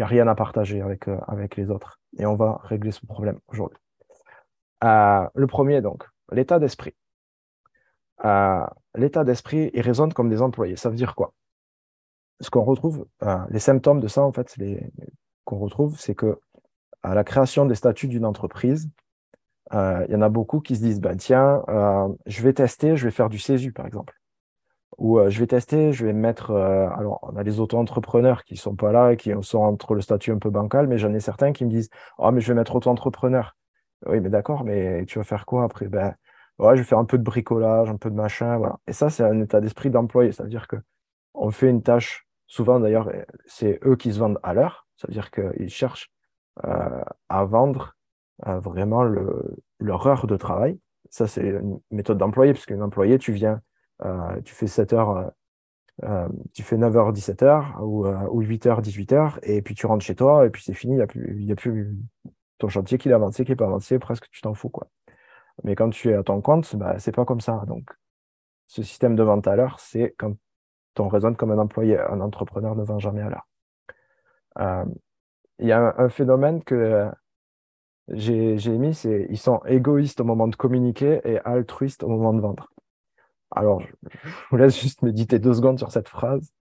a 0.00 0.06
rien 0.06 0.26
à 0.28 0.34
partager 0.34 0.80
avec, 0.80 1.08
euh, 1.08 1.18
avec 1.26 1.56
les 1.56 1.70
autres. 1.70 2.00
Et 2.18 2.26
on 2.26 2.34
va 2.34 2.60
régler 2.64 2.90
ce 2.92 3.04
problème 3.06 3.38
aujourd'hui. 3.48 3.78
le 4.82 5.46
premier, 5.46 5.82
donc, 5.82 6.04
l'état 6.30 6.58
d'esprit. 6.58 6.94
Euh, 8.24 8.66
l'état 8.94 9.24
d'esprit, 9.24 9.70
il 9.74 9.80
résonne 9.80 10.12
comme 10.12 10.28
des 10.28 10.42
employés. 10.42 10.76
Ça 10.76 10.88
veut 10.88 10.96
dire 10.96 11.14
quoi? 11.14 11.34
Ce 12.40 12.50
qu'on 12.50 12.64
retrouve, 12.64 13.06
euh, 13.22 13.38
les 13.50 13.58
symptômes 13.58 14.00
de 14.00 14.08
ça, 14.08 14.22
en 14.22 14.32
fait, 14.32 14.56
qu'on 15.44 15.58
retrouve, 15.58 15.98
c'est 15.98 16.14
que 16.14 16.40
à 17.02 17.14
la 17.14 17.24
création 17.24 17.66
des 17.66 17.74
statuts 17.74 18.08
d'une 18.08 18.24
entreprise, 18.24 18.90
euh, 19.74 20.04
il 20.08 20.12
y 20.12 20.16
en 20.16 20.22
a 20.22 20.28
beaucoup 20.28 20.60
qui 20.60 20.76
se 20.76 20.82
disent, 20.82 21.00
ben, 21.00 21.16
tiens, 21.16 21.62
je 22.26 22.42
vais 22.42 22.52
tester, 22.52 22.96
je 22.96 23.04
vais 23.04 23.10
faire 23.10 23.28
du 23.28 23.38
CESU, 23.38 23.72
par 23.72 23.86
exemple. 23.86 24.14
Ou 24.98 25.18
je 25.30 25.38
vais 25.40 25.46
tester, 25.46 25.92
je 25.92 26.04
vais 26.04 26.12
mettre. 26.12 26.52
alors, 26.52 27.18
on 27.22 27.36
a 27.36 27.42
les 27.42 27.60
auto-entrepreneurs 27.60 28.44
qui 28.44 28.54
ne 28.54 28.58
sont 28.58 28.76
pas 28.76 28.92
là 28.92 29.12
et 29.12 29.16
qui 29.16 29.32
sont 29.40 29.60
entre 29.60 29.94
le 29.94 30.02
statut 30.02 30.32
un 30.32 30.38
peu 30.38 30.50
bancal, 30.50 30.86
mais 30.86 30.98
j'en 30.98 31.14
ai 31.14 31.20
certains 31.20 31.52
qui 31.52 31.64
me 31.64 31.70
disent, 31.70 31.88
oh, 32.18 32.30
mais 32.30 32.40
je 32.40 32.48
vais 32.48 32.54
mettre 32.54 32.76
auto-entrepreneur. 32.76 33.56
Oui, 34.06 34.20
mais 34.20 34.30
d'accord, 34.30 34.64
mais 34.64 35.04
tu 35.06 35.18
vas 35.18 35.24
faire 35.24 35.46
quoi 35.46 35.64
après? 35.64 35.88
Ben, 35.88 36.14
je 36.60 36.76
vais 36.76 36.84
faire 36.84 36.98
un 36.98 37.04
peu 37.04 37.18
de 37.18 37.22
bricolage, 37.22 37.88
un 37.88 37.96
peu 37.96 38.10
de 38.10 38.14
machin, 38.14 38.56
voilà. 38.58 38.78
Et 38.86 38.92
ça, 38.92 39.10
c'est 39.10 39.24
un 39.24 39.40
état 39.40 39.60
d'esprit 39.60 39.90
d'employé. 39.90 40.32
Ça 40.32 40.44
veut 40.44 40.50
dire 40.50 40.68
que 40.68 40.76
on 41.34 41.50
fait 41.50 41.70
une 41.70 41.82
tâche, 41.82 42.26
souvent 42.46 42.80
d'ailleurs, 42.80 43.10
c'est 43.46 43.80
eux 43.84 43.96
qui 43.96 44.12
se 44.12 44.18
vendent 44.18 44.38
à 44.42 44.54
l'heure. 44.54 44.86
Ça 44.96 45.08
veut 45.08 45.14
dire 45.14 45.30
qu'ils 45.30 45.70
cherchent 45.70 46.10
euh, 46.10 46.11
à 46.56 47.44
vendre 47.44 47.96
euh, 48.46 48.58
vraiment 48.60 49.02
le, 49.02 49.56
leur 49.78 50.06
heure 50.06 50.26
de 50.26 50.36
travail. 50.36 50.78
Ça, 51.10 51.26
c'est 51.26 51.42
une 51.42 51.80
méthode 51.90 52.18
d'employé, 52.18 52.52
parce 52.52 52.66
qu'un 52.66 52.80
employé, 52.80 53.18
tu 53.18 53.32
viens, 53.32 53.60
euh, 54.04 54.40
tu 54.42 54.54
fais 54.54 54.66
7 54.66 54.92
heures, 54.92 55.32
tu 56.54 56.62
fais 56.62 56.76
9h, 56.76 57.12
17h, 57.12 57.80
ou, 57.82 58.06
ou 58.06 58.42
8h, 58.42 58.80
18h, 58.82 59.38
et 59.42 59.62
puis 59.62 59.74
tu 59.74 59.86
rentres 59.86 60.04
chez 60.04 60.14
toi, 60.14 60.46
et 60.46 60.50
puis 60.50 60.62
c'est 60.62 60.74
fini, 60.74 60.94
il 60.94 60.96
n'y 60.96 61.02
a, 61.02 61.06
plus, 61.06 61.52
a 61.52 61.54
plus 61.54 61.96
ton 62.58 62.68
chantier 62.68 62.98
qui 62.98 63.08
est 63.08 63.12
avancé, 63.12 63.44
qui 63.44 63.50
n'est 63.50 63.56
pas 63.56 63.66
avancé, 63.66 63.98
presque 63.98 64.28
tu 64.30 64.40
t'en 64.40 64.54
fous. 64.54 64.70
Quoi. 64.70 64.88
Mais 65.64 65.74
quand 65.74 65.90
tu 65.90 66.10
es 66.10 66.14
à 66.14 66.22
ton 66.22 66.40
compte, 66.40 66.74
bah, 66.76 66.98
c'est 66.98 67.12
pas 67.12 67.24
comme 67.24 67.40
ça. 67.40 67.62
Donc, 67.66 67.90
ce 68.66 68.82
système 68.82 69.16
de 69.16 69.22
vente 69.22 69.46
à 69.46 69.56
l'heure, 69.56 69.78
c'est 69.80 70.14
quand 70.18 70.34
on 70.98 71.08
raisonne 71.08 71.36
comme 71.36 71.50
un 71.50 71.58
employé. 71.58 71.98
Un 71.98 72.20
entrepreneur 72.20 72.74
ne 72.74 72.82
vend 72.82 72.98
jamais 72.98 73.22
à 73.22 73.28
l'heure. 73.28 73.48
Euh, 74.58 74.84
il 75.62 75.68
y 75.68 75.72
a 75.72 75.94
un, 75.96 76.08
phénomène 76.08 76.62
que 76.62 77.08
j'ai 78.08 78.78
mis, 78.78 78.94
c'est 78.94 79.26
ils 79.30 79.38
sont 79.38 79.60
égoïstes 79.64 80.20
au 80.20 80.24
moment 80.24 80.48
de 80.48 80.56
communiquer 80.56 81.20
et 81.24 81.38
altruistes 81.40 82.02
au 82.02 82.08
moment 82.08 82.34
de 82.34 82.40
vendre. 82.40 82.72
Alors, 83.50 83.80
je, 83.80 83.88
vous 84.50 84.56
laisse 84.56 84.80
juste 84.80 85.02
méditer 85.02 85.38
deux 85.38 85.54
secondes 85.54 85.78
sur 85.78 85.92
cette 85.92 86.08
phrase. 86.08 86.52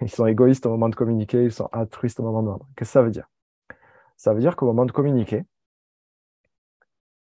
Ils 0.00 0.10
sont 0.10 0.26
égoïstes 0.26 0.66
au 0.66 0.70
moment 0.70 0.88
de 0.88 0.94
communiquer, 0.94 1.44
ils 1.44 1.52
sont 1.52 1.68
altruistes 1.72 2.20
au 2.20 2.22
moment 2.22 2.42
de 2.42 2.48
vendre. 2.48 2.66
Qu'est-ce 2.76 2.90
que 2.90 2.92
ça 2.92 3.02
veut 3.02 3.10
dire? 3.10 3.28
Ça 4.16 4.32
veut 4.32 4.40
dire 4.40 4.56
qu'au 4.56 4.66
moment 4.66 4.86
de 4.86 4.92
communiquer, 4.92 5.44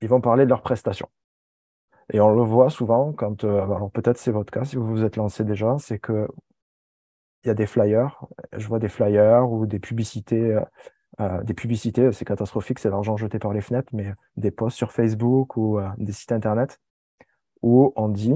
ils 0.01 0.09
vont 0.09 0.21
parler 0.21 0.45
de 0.45 0.51
leurs 0.51 0.63
prestations. 0.63 1.09
Et 2.13 2.21
on 2.21 2.35
le 2.35 2.43
voit 2.43 2.71
souvent 2.71 3.13
quand, 3.13 3.45
euh, 3.45 3.63
alors 3.63 3.91
peut-être 3.91 4.19
c'est 4.19 4.33
votre 4.33 4.53
cas 4.53 4.65
si 4.65 4.77
vous 4.77 4.87
vous 4.87 5.05
êtes 5.05 5.17
lancé 5.17 5.45
déjà, 5.45 5.77
c'est 5.79 5.99
que 5.99 6.29
il 7.45 7.49
y 7.49 7.51
a 7.51 7.55
des 7.55 7.67
flyers, 7.67 8.27
je 8.53 8.67
vois 8.69 8.79
des 8.79 8.89
flyers 8.89 9.51
ou 9.51 9.67
des 9.67 9.79
publicités, 9.79 10.59
euh, 11.21 11.25
euh, 11.25 11.43
des 11.43 11.55
publicités, 11.55 12.13
c'est 12.13 12.25
catastrophique, 12.25 12.79
c'est 12.79 12.91
l'argent 12.91 13.17
jeté 13.17 13.39
par 13.39 13.53
les 13.53 13.61
fenêtres, 13.61 13.91
mais 13.93 14.13
des 14.37 14.51
posts 14.51 14.77
sur 14.77 14.93
Facebook 14.93 15.57
ou 15.57 15.79
des 15.99 16.13
sites 16.13 16.33
internet 16.33 16.81
où 17.63 17.93
on 17.97 18.09
dit 18.09 18.35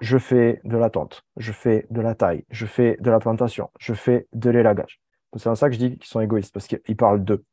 je 0.00 0.16
fais 0.16 0.60
de 0.64 0.76
la 0.76 0.88
tente, 0.88 1.24
je 1.36 1.52
fais 1.52 1.86
de 1.90 2.00
la 2.00 2.14
taille, 2.14 2.44
je 2.50 2.64
fais 2.64 2.96
de 3.00 3.10
la 3.10 3.18
plantation, 3.18 3.70
je 3.78 3.92
fais 3.92 4.28
de 4.32 4.48
l'élagage. 4.48 5.00
C'est 5.36 5.48
en 5.48 5.54
ça 5.54 5.68
que 5.68 5.74
je 5.74 5.78
dis 5.78 5.98
qu'ils 5.98 6.08
sont 6.08 6.20
égoïstes, 6.20 6.54
parce 6.54 6.66
qu'ils 6.66 6.96
parlent 6.96 7.22
d'eux 7.22 7.44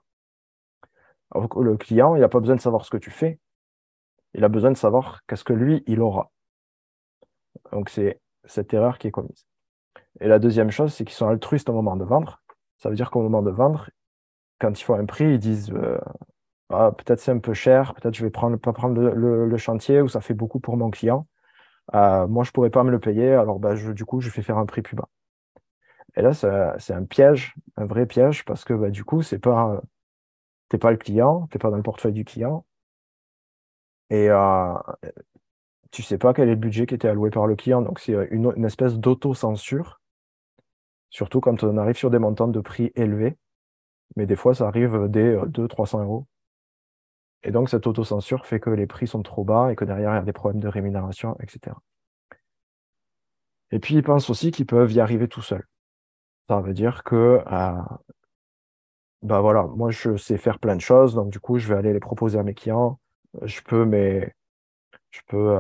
le 1.36 1.78
client, 1.78 2.16
il 2.16 2.22
n'a 2.22 2.30
pas 2.30 2.40
besoin 2.40 2.56
de 2.56 2.62
savoir 2.62 2.86
ce 2.86 2.90
que 2.90 2.98
tu 2.98 3.12
fais. 3.12 3.40
Il 4.34 4.44
a 4.44 4.50
besoin 4.50 4.72
de 4.72 4.78
savoir 4.78 5.22
qu'est-ce 5.28 5.44
que 5.44 5.54
lui, 5.54 5.84
il 5.88 6.02
aura. 6.02 6.32
Donc, 7.72 7.90
c'est 7.90 8.20
cette 8.46 8.74
erreur 8.74 8.98
qui 8.98 9.08
est 9.08 9.12
commise. 9.12 9.46
Et 10.22 10.28
la 10.28 10.40
deuxième 10.40 10.72
chose, 10.72 10.94
c'est 10.94 11.06
qu'ils 11.06 11.16
sont 11.16 11.28
altruistes 11.28 11.70
au 11.70 11.74
moment 11.74 11.96
de 11.96 12.04
vendre. 12.04 12.42
Ça 12.78 12.90
veut 12.90 12.96
dire 12.96 13.12
qu'au 13.12 13.22
moment 13.22 13.42
de 13.42 13.52
vendre, 13.52 13.90
quand 14.60 14.80
ils 14.80 14.84
font 14.84 14.96
un 14.96 15.06
prix, 15.06 15.26
ils 15.34 15.40
disent 15.40 15.72
euh, 15.72 16.00
ah, 16.70 16.92
peut-être 16.92 17.20
c'est 17.20 17.32
un 17.32 17.40
peu 17.40 17.54
cher, 17.54 17.94
peut-être 17.96 18.16
je 18.16 18.24
vais 18.24 18.32
prendre, 18.32 18.58
pas 18.58 18.74
prendre 18.74 19.00
le, 19.02 19.58
chantier 19.58 20.02
ou 20.02 20.08
ça 20.10 20.22
fait 20.22 20.34
beaucoup 20.34 20.60
pour 20.60 20.78
mon 20.78 20.90
client. 20.90 21.28
Euh, 21.96 22.28
moi, 22.28 22.44
je 22.44 22.50
ne 22.50 22.54
pourrais 22.54 22.70
pas 22.70 22.84
me 22.84 22.92
le 22.92 23.00
payer, 23.00 23.34
alors 23.34 23.60
bah, 23.60 23.76
du 23.76 24.06
coup, 24.06 24.22
je 24.22 24.30
fais 24.30 24.42
faire 24.42 24.58
un 24.58 24.66
prix 24.66 24.82
plus 24.82 24.96
bas. 24.96 25.10
Et 26.16 26.22
là, 26.22 26.34
c'est 26.34 26.94
un 26.94 27.06
piège, 27.06 27.56
un 27.78 27.86
vrai 27.86 28.06
piège, 28.08 28.44
parce 28.46 28.66
que 28.66 28.74
bah, 28.74 28.90
du 28.90 29.04
coup, 29.04 29.22
c'est 29.22 29.40
pas 29.40 29.82
pas 30.80 30.92
le 30.92 30.98
client, 30.98 31.48
tu 31.50 31.58
n'es 31.58 31.60
pas 31.60 31.70
dans 31.70 31.78
le 31.78 31.84
portefeuille 31.84 32.14
du 32.14 32.26
client. 32.26 32.66
Et 34.10 34.30
euh, 34.30 34.74
tu 35.92 36.04
sais 36.04 36.18
pas 36.18 36.34
quel 36.34 36.50
est 36.50 36.52
le 36.52 36.58
budget 36.58 36.86
qui 36.86 36.96
était 36.96 37.08
alloué 37.08 37.30
par 37.30 37.48
le 37.48 37.56
client. 37.56 37.82
Donc, 37.82 38.00
c'est 38.00 38.14
une, 38.32 38.66
espèce 38.66 38.98
d'auto-censure, 38.98 40.02
surtout 41.10 41.42
quand 41.42 41.64
on 41.64 41.78
arrive 41.78 41.98
sur 41.98 42.10
des 42.12 42.20
montants 42.20 42.48
de 42.48 42.60
prix 42.60 42.92
élevés. 42.96 43.38
Mais 44.16 44.26
des 44.26 44.36
fois, 44.36 44.56
ça 44.56 44.68
arrive 44.68 45.08
dès 45.10 45.36
200-300 45.36 46.04
euros. 46.04 46.28
Et 47.44 47.52
donc, 47.52 47.70
cette 47.70 47.88
auto-censure 47.88 48.46
fait 48.46 48.60
que 48.60 48.70
les 48.70 48.86
prix 48.88 49.08
sont 49.08 49.24
trop 49.24 49.44
bas 49.44 49.72
et 49.72 49.76
que 49.76 49.86
derrière, 49.86 50.12
il 50.12 50.16
y 50.16 50.20
a 50.20 50.22
des 50.22 50.34
problèmes 50.34 50.62
de 50.62 50.68
rémunération, 50.68 51.36
etc. 51.42 51.76
Et 53.72 53.80
puis, 53.80 53.96
ils 53.96 54.04
pensent 54.04 54.30
aussi 54.30 54.52
qu'ils 54.52 54.66
peuvent 54.66 54.92
y 54.92 55.00
arriver 55.00 55.28
tout 55.28 55.42
seuls. 55.42 55.66
Ça 56.50 56.62
veut 56.62 56.74
dire 56.74 57.04
que 57.04 57.44
euh, 57.52 57.74
bah 59.22 59.42
voilà, 59.42 59.64
moi 59.64 59.92
je 59.92 60.16
sais 60.18 60.38
faire 60.38 60.60
plein 60.60 60.76
de 60.76 60.82
choses, 60.82 61.16
donc 61.16 61.30
du 61.32 61.40
coup 61.40 61.58
je 61.58 61.68
vais 61.68 61.76
aller 61.76 61.94
les 61.94 62.00
proposer 62.00 62.38
à 62.40 62.44
mes 62.44 62.54
clients. 62.54 63.00
Je 63.44 63.62
peux, 63.62 63.86
mais 63.86 64.34
Tu 65.12 65.24
peux 65.28 65.56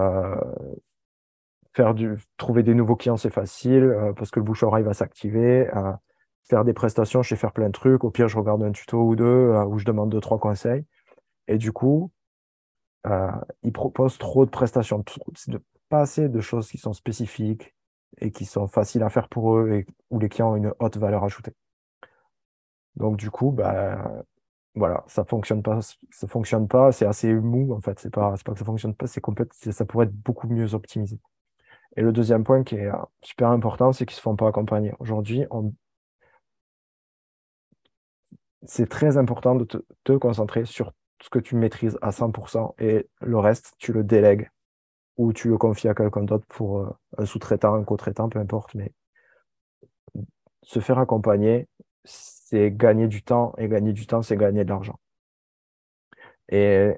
trouver 2.37 2.63
des 2.63 2.73
nouveaux 2.73 2.95
clients, 2.95 3.17
c'est 3.17 3.29
facile 3.29 3.93
parce 4.15 4.31
que 4.31 4.39
le 4.39 4.45
bouche-oreille 4.45 4.83
va 4.83 4.93
s'activer. 4.93 5.69
faire 6.43 6.63
des 6.63 6.73
prestations, 6.73 7.21
je 7.21 7.29
sais 7.29 7.35
faire 7.35 7.51
plein 7.51 7.67
de 7.67 7.71
trucs. 7.71 8.03
Au 8.03 8.11
pire, 8.11 8.27
je 8.27 8.37
regarde 8.37 8.63
un 8.63 8.71
tuto 8.71 9.01
ou 9.01 9.15
deux 9.15 9.53
où 9.67 9.77
je 9.79 9.85
demande 9.85 10.09
deux, 10.09 10.21
trois 10.21 10.39
conseils. 10.39 10.85
Et 11.47 11.57
du 11.57 11.71
coup, 11.71 12.11
ils 13.63 13.73
proposent 13.73 14.17
trop 14.17 14.45
de 14.45 14.49
prestations, 14.49 15.03
pas 15.89 16.01
assez 16.01 16.29
de 16.29 16.41
choses 16.41 16.69
qui 16.69 16.77
sont 16.77 16.93
spécifiques 16.93 17.73
et 18.19 18.31
qui 18.31 18.45
sont 18.45 18.67
faciles 18.67 19.03
à 19.03 19.09
faire 19.09 19.29
pour 19.29 19.57
eux 19.57 19.71
et 19.71 19.85
où 20.09 20.19
les 20.19 20.29
clients 20.29 20.51
ont 20.51 20.55
une 20.55 20.73
haute 20.79 20.97
valeur 20.97 21.23
ajoutée. 21.23 21.53
Donc 22.95 23.17
du 23.17 23.29
coup, 23.29 23.51
bah, 23.51 24.23
voilà, 24.75 25.03
ça 25.07 25.23
fonctionne 25.23 25.61
pas, 25.63 25.79
ça 26.11 26.27
fonctionne 26.27 26.67
pas, 26.67 26.91
c'est 26.91 27.05
assez 27.05 27.33
mou 27.33 27.73
en 27.73 27.81
fait. 27.81 27.99
C'est 27.99 28.09
pas, 28.13 28.35
pas 28.43 28.53
que 28.53 28.59
ça 28.59 28.65
fonctionne 28.65 28.95
pas, 28.95 29.07
c'est 29.07 29.71
ça 29.71 29.85
pourrait 29.85 30.05
être 30.05 30.15
beaucoup 30.15 30.47
mieux 30.47 30.73
optimisé. 30.73 31.19
Et 31.97 32.01
le 32.01 32.11
deuxième 32.11 32.43
point 32.43 32.63
qui 32.63 32.75
est 32.75 32.87
euh, 32.87 32.95
super 33.21 33.49
important, 33.49 33.91
c'est 33.91 34.05
qu'ils 34.05 34.15
se 34.15 34.21
font 34.21 34.35
pas 34.35 34.47
accompagner. 34.47 34.93
Aujourd'hui, 34.99 35.45
c'est 38.63 38.87
très 38.87 39.17
important 39.17 39.55
de 39.55 39.65
te, 39.65 40.13
concentrer 40.17 40.65
sur 40.65 40.93
ce 41.21 41.29
que 41.29 41.39
tu 41.39 41.55
maîtrises 41.55 41.97
à 42.01 42.11
100% 42.11 42.75
et 42.79 43.09
le 43.21 43.39
reste, 43.39 43.73
tu 43.79 43.91
le 43.93 44.03
délègues 44.03 44.49
ou 45.17 45.33
tu 45.33 45.49
le 45.49 45.57
confies 45.57 45.87
à 45.87 45.95
quelqu'un 45.95 46.23
d'autre 46.23 46.45
pour 46.47 46.79
euh, 46.79 46.89
un 47.17 47.25
sous-traitant, 47.25 47.73
un 47.73 47.83
co-traitant, 47.83 48.29
peu 48.29 48.39
importe, 48.39 48.75
mais 48.75 48.93
se 50.61 50.79
faire 50.79 50.99
accompagner, 50.99 51.67
c'est 52.03 52.71
gagner 52.71 53.07
du 53.07 53.23
temps, 53.23 53.53
et 53.57 53.67
gagner 53.67 53.93
du 53.93 54.05
temps, 54.05 54.21
c'est 54.21 54.37
gagner 54.37 54.63
de 54.63 54.69
l'argent. 54.69 54.99
Et 56.49 56.93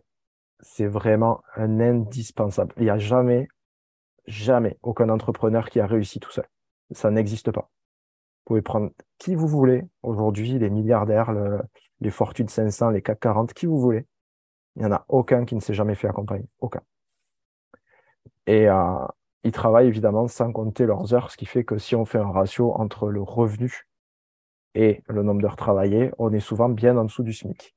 c'est 0.59 0.87
vraiment 0.87 1.41
un 1.55 1.79
indispensable. 1.79 2.73
Il 2.77 2.83
n'y 2.83 2.89
a 2.89 2.97
jamais, 2.97 3.47
jamais 4.27 4.77
aucun 4.81 5.09
entrepreneur 5.09 5.69
qui 5.69 5.79
a 5.79 5.88
réussi 5.88 6.19
tout 6.19 6.31
seul. 6.31 6.45
Ça 6.91 7.11
n'existe 7.11 7.51
pas. 7.51 7.69
Vous 8.39 8.55
pouvez 8.55 8.61
prendre 8.61 8.91
qui 9.17 9.35
vous 9.35 9.47
voulez 9.47 9.83
aujourd'hui, 10.01 10.57
les 10.57 10.69
milliardaires, 10.69 11.31
les 12.01 12.09
fortunes 12.09 12.49
500, 12.49 12.91
les 12.91 13.01
CAC 13.01 13.19
40, 13.19 13.53
qui 13.53 13.65
vous 13.65 13.79
voulez. 13.79 14.05
Il 14.75 14.81
n'y 14.81 14.88
en 14.88 14.91
a 14.91 15.05
aucun 15.07 15.45
qui 15.45 15.55
ne 15.55 15.59
s'est 15.59 15.73
jamais 15.73 15.95
fait 15.95 16.07
accompagner. 16.07 16.47
Aucun. 16.59 16.81
Et 18.47 18.67
euh, 18.67 19.05
ils 19.43 19.51
travaillent 19.51 19.88
évidemment 19.88 20.27
sans 20.27 20.51
compter 20.51 20.85
leurs 20.85 21.13
heures, 21.13 21.31
ce 21.31 21.38
qui 21.38 21.45
fait 21.45 21.63
que 21.63 21.77
si 21.77 21.95
on 21.95 22.05
fait 22.05 22.17
un 22.17 22.31
ratio 22.31 22.73
entre 22.73 23.09
le 23.09 23.21
revenu 23.21 23.88
et 24.75 25.03
le 25.07 25.23
nombre 25.23 25.41
d'heures 25.41 25.55
travaillées, 25.55 26.11
on 26.17 26.33
est 26.33 26.39
souvent 26.39 26.69
bien 26.69 26.97
en 26.97 27.05
dessous 27.05 27.23
du 27.23 27.33
SMIC. 27.33 27.75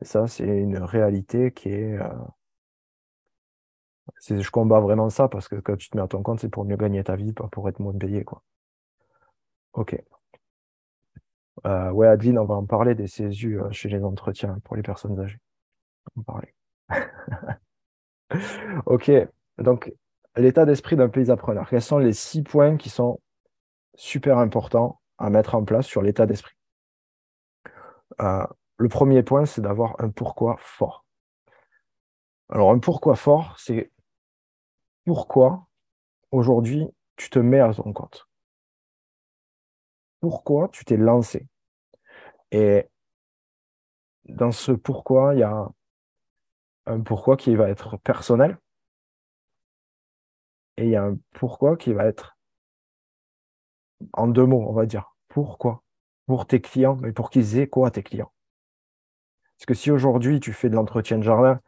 Et 0.00 0.04
ça, 0.04 0.26
c'est 0.28 0.46
une 0.46 0.78
réalité 0.78 1.50
qui 1.52 1.70
est, 1.70 1.94
euh, 1.94 2.08
Je 4.28 4.50
combats 4.50 4.80
vraiment 4.80 5.10
ça 5.10 5.28
parce 5.28 5.48
que 5.48 5.56
quand 5.56 5.76
tu 5.76 5.90
te 5.90 5.96
mets 5.96 6.02
à 6.02 6.08
ton 6.08 6.22
compte, 6.22 6.40
c'est 6.40 6.48
pour 6.48 6.64
mieux 6.64 6.76
gagner 6.76 7.02
ta 7.04 7.16
vie, 7.16 7.32
pas 7.32 7.48
pour 7.48 7.68
être 7.68 7.80
moins 7.80 7.96
payé. 7.96 8.24
Quoi. 8.24 8.42
Ok. 9.72 9.94
Euh, 11.66 11.90
ouais, 11.90 12.06
Adeline, 12.06 12.38
on 12.38 12.44
va 12.44 12.54
en 12.54 12.66
parler 12.66 12.94
des 12.94 13.06
CSU 13.06 13.60
euh, 13.60 13.70
chez 13.70 13.88
les 13.88 14.04
entretiens 14.04 14.58
pour 14.64 14.76
les 14.76 14.82
personnes 14.82 15.18
âgées. 15.20 15.40
On 16.16 16.20
va 16.20 16.24
parler. 16.24 16.54
ok. 18.86 19.10
Donc, 19.58 19.92
l'état 20.36 20.64
d'esprit 20.64 20.96
d'un 20.96 21.08
pays 21.08 21.30
appreneur. 21.30 21.68
Quels 21.68 21.82
sont 21.82 21.98
les 21.98 22.12
six 22.12 22.42
points 22.42 22.76
qui 22.76 22.90
sont 22.90 23.20
super 23.94 24.38
importants 24.38 25.00
à 25.18 25.30
mettre 25.30 25.54
en 25.54 25.64
place 25.64 25.86
sur 25.86 26.02
l'état 26.02 26.26
d'esprit? 26.26 26.54
Euh, 28.20 28.46
Le 28.78 28.88
premier 28.88 29.22
point, 29.22 29.44
c'est 29.44 29.60
d'avoir 29.60 29.96
un 30.00 30.10
pourquoi 30.10 30.56
fort. 30.58 31.04
Alors, 32.50 32.70
un 32.70 32.78
pourquoi 32.78 33.16
fort, 33.16 33.56
c'est 33.58 33.90
pourquoi 35.08 35.66
aujourd'hui 36.32 36.86
tu 37.16 37.30
te 37.30 37.38
mets 37.38 37.60
à 37.60 37.72
ton 37.72 37.94
compte? 37.94 38.28
Pourquoi 40.20 40.68
tu 40.68 40.84
t'es 40.84 40.98
lancé? 40.98 41.48
Et 42.50 42.86
dans 44.24 44.52
ce 44.52 44.70
pourquoi, 44.70 45.32
il 45.32 45.40
y 45.40 45.44
a 45.44 45.66
un 46.84 47.00
pourquoi 47.00 47.38
qui 47.38 47.56
va 47.56 47.70
être 47.70 47.96
personnel, 47.96 48.58
et 50.76 50.84
il 50.84 50.90
y 50.90 50.96
a 50.96 51.04
un 51.04 51.16
pourquoi 51.32 51.78
qui 51.78 51.94
va 51.94 52.04
être 52.04 52.36
en 54.12 54.28
deux 54.28 54.44
mots, 54.44 54.66
on 54.68 54.74
va 54.74 54.84
dire. 54.84 55.16
Pourquoi? 55.28 55.82
Pour 56.26 56.46
tes 56.46 56.60
clients, 56.60 56.96
mais 56.96 57.14
pour 57.14 57.30
qu'ils 57.30 57.56
aient 57.56 57.66
quoi 57.66 57.90
tes 57.90 58.02
clients? 58.02 58.30
Parce 59.56 59.64
que 59.64 59.74
si 59.74 59.90
aujourd'hui 59.90 60.38
tu 60.38 60.52
fais 60.52 60.68
de 60.68 60.74
l'entretien 60.74 61.16
de 61.16 61.22
jardin, 61.22 61.62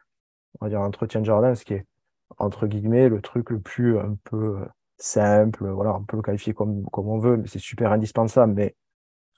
on 0.61 0.67
va 0.67 0.69
dire 0.69 0.83
entretien 0.83 1.21
de 1.21 1.25
jardin, 1.27 1.55
ce 1.55 1.65
qui 1.65 1.73
est 1.73 1.87
entre 2.41 2.67
guillemets 2.67 3.09
le 3.09 3.21
truc 3.21 3.51
le 3.51 3.61
plus 3.61 3.99
un 3.99 4.17
peu 4.25 4.59
euh, 4.59 4.67
simple, 4.99 5.69
voilà, 5.69 5.95
on 5.95 6.05
peut 6.05 6.17
le 6.17 6.23
qualifier 6.23 6.55
comme, 6.55 6.85
comme 6.91 7.09
on 7.09 7.19
veut, 7.19 7.37
mais 7.37 7.47
c'est 7.47 7.59
super 7.59 7.93
indispensable, 7.93 8.55
mais 8.55 8.75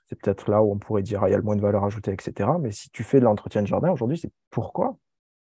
c'est 0.05 0.19
peut-être 0.19 0.49
là 0.49 0.63
où 0.63 0.71
on 0.71 0.77
pourrait 0.77 1.03
dire 1.03 1.23
ah, 1.23 1.29
il 1.29 1.31
y 1.31 1.35
a 1.35 1.37
le 1.37 1.43
moins 1.43 1.55
de 1.55 1.61
valeur 1.61 1.83
ajoutée, 1.83 2.11
etc. 2.11 2.49
Mais 2.59 2.71
si 2.71 2.89
tu 2.91 3.03
fais 3.03 3.19
de 3.19 3.25
l'entretien 3.25 3.61
de 3.61 3.67
jardin 3.67 3.91
aujourd'hui, 3.91 4.17
c'est 4.17 4.31
pourquoi? 4.49 4.97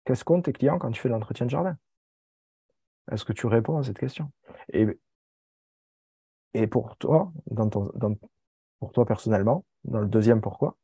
Qu'est-ce 0.05 0.23
qu'ont 0.25 0.41
tes 0.41 0.53
clients 0.53 0.79
quand 0.79 0.91
tu 0.91 1.01
fais 1.01 1.09
de 1.09 1.13
l'entretien 1.13 1.45
de 1.45 1.51
jardin? 1.51 1.77
Est-ce 3.11 3.25
que 3.25 3.33
tu 3.33 3.47
réponds 3.47 3.77
à 3.77 3.83
cette 3.83 3.99
question? 3.99 4.31
Et, 4.71 4.87
et 6.53 6.67
pour 6.67 6.95
toi, 6.97 7.31
dans 7.47 7.69
ton, 7.69 7.91
pour 8.79 8.91
toi 8.93 9.05
personnellement, 9.05 9.65
dans 9.83 9.99
le 9.99 10.07
deuxième 10.07 10.41
pourquoi, 10.41 10.77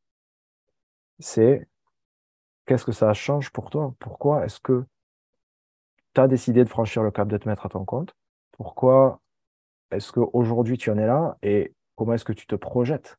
c'est 1.20 1.68
qu'est-ce 2.66 2.86
que 2.86 2.92
ça 2.92 3.14
change 3.14 3.50
pour 3.52 3.70
toi? 3.70 3.94
Pourquoi 4.00 4.46
est-ce 4.46 4.60
que 4.60 4.86
tu 6.14 6.22
as 6.22 6.28
décidé 6.28 6.64
de 6.64 6.70
franchir 6.70 7.04
le 7.04 7.12
cap 7.12 7.28
de 7.28 7.38
te 7.38 7.48
mettre 7.48 7.66
à 7.66 7.70
ton 7.70 7.86
compte 7.86 8.16
Pourquoi 8.52 9.22
est-ce 9.92 10.12
qu'aujourd'hui 10.12 10.78
tu 10.78 10.92
en 10.92 10.98
es 10.98 11.08
là 11.08 11.38
et 11.42 11.74
comment 11.96 12.14
est-ce 12.14 12.26
que 12.26 12.34
tu 12.34 12.48
te 12.48 12.56
projettes? 12.56 13.18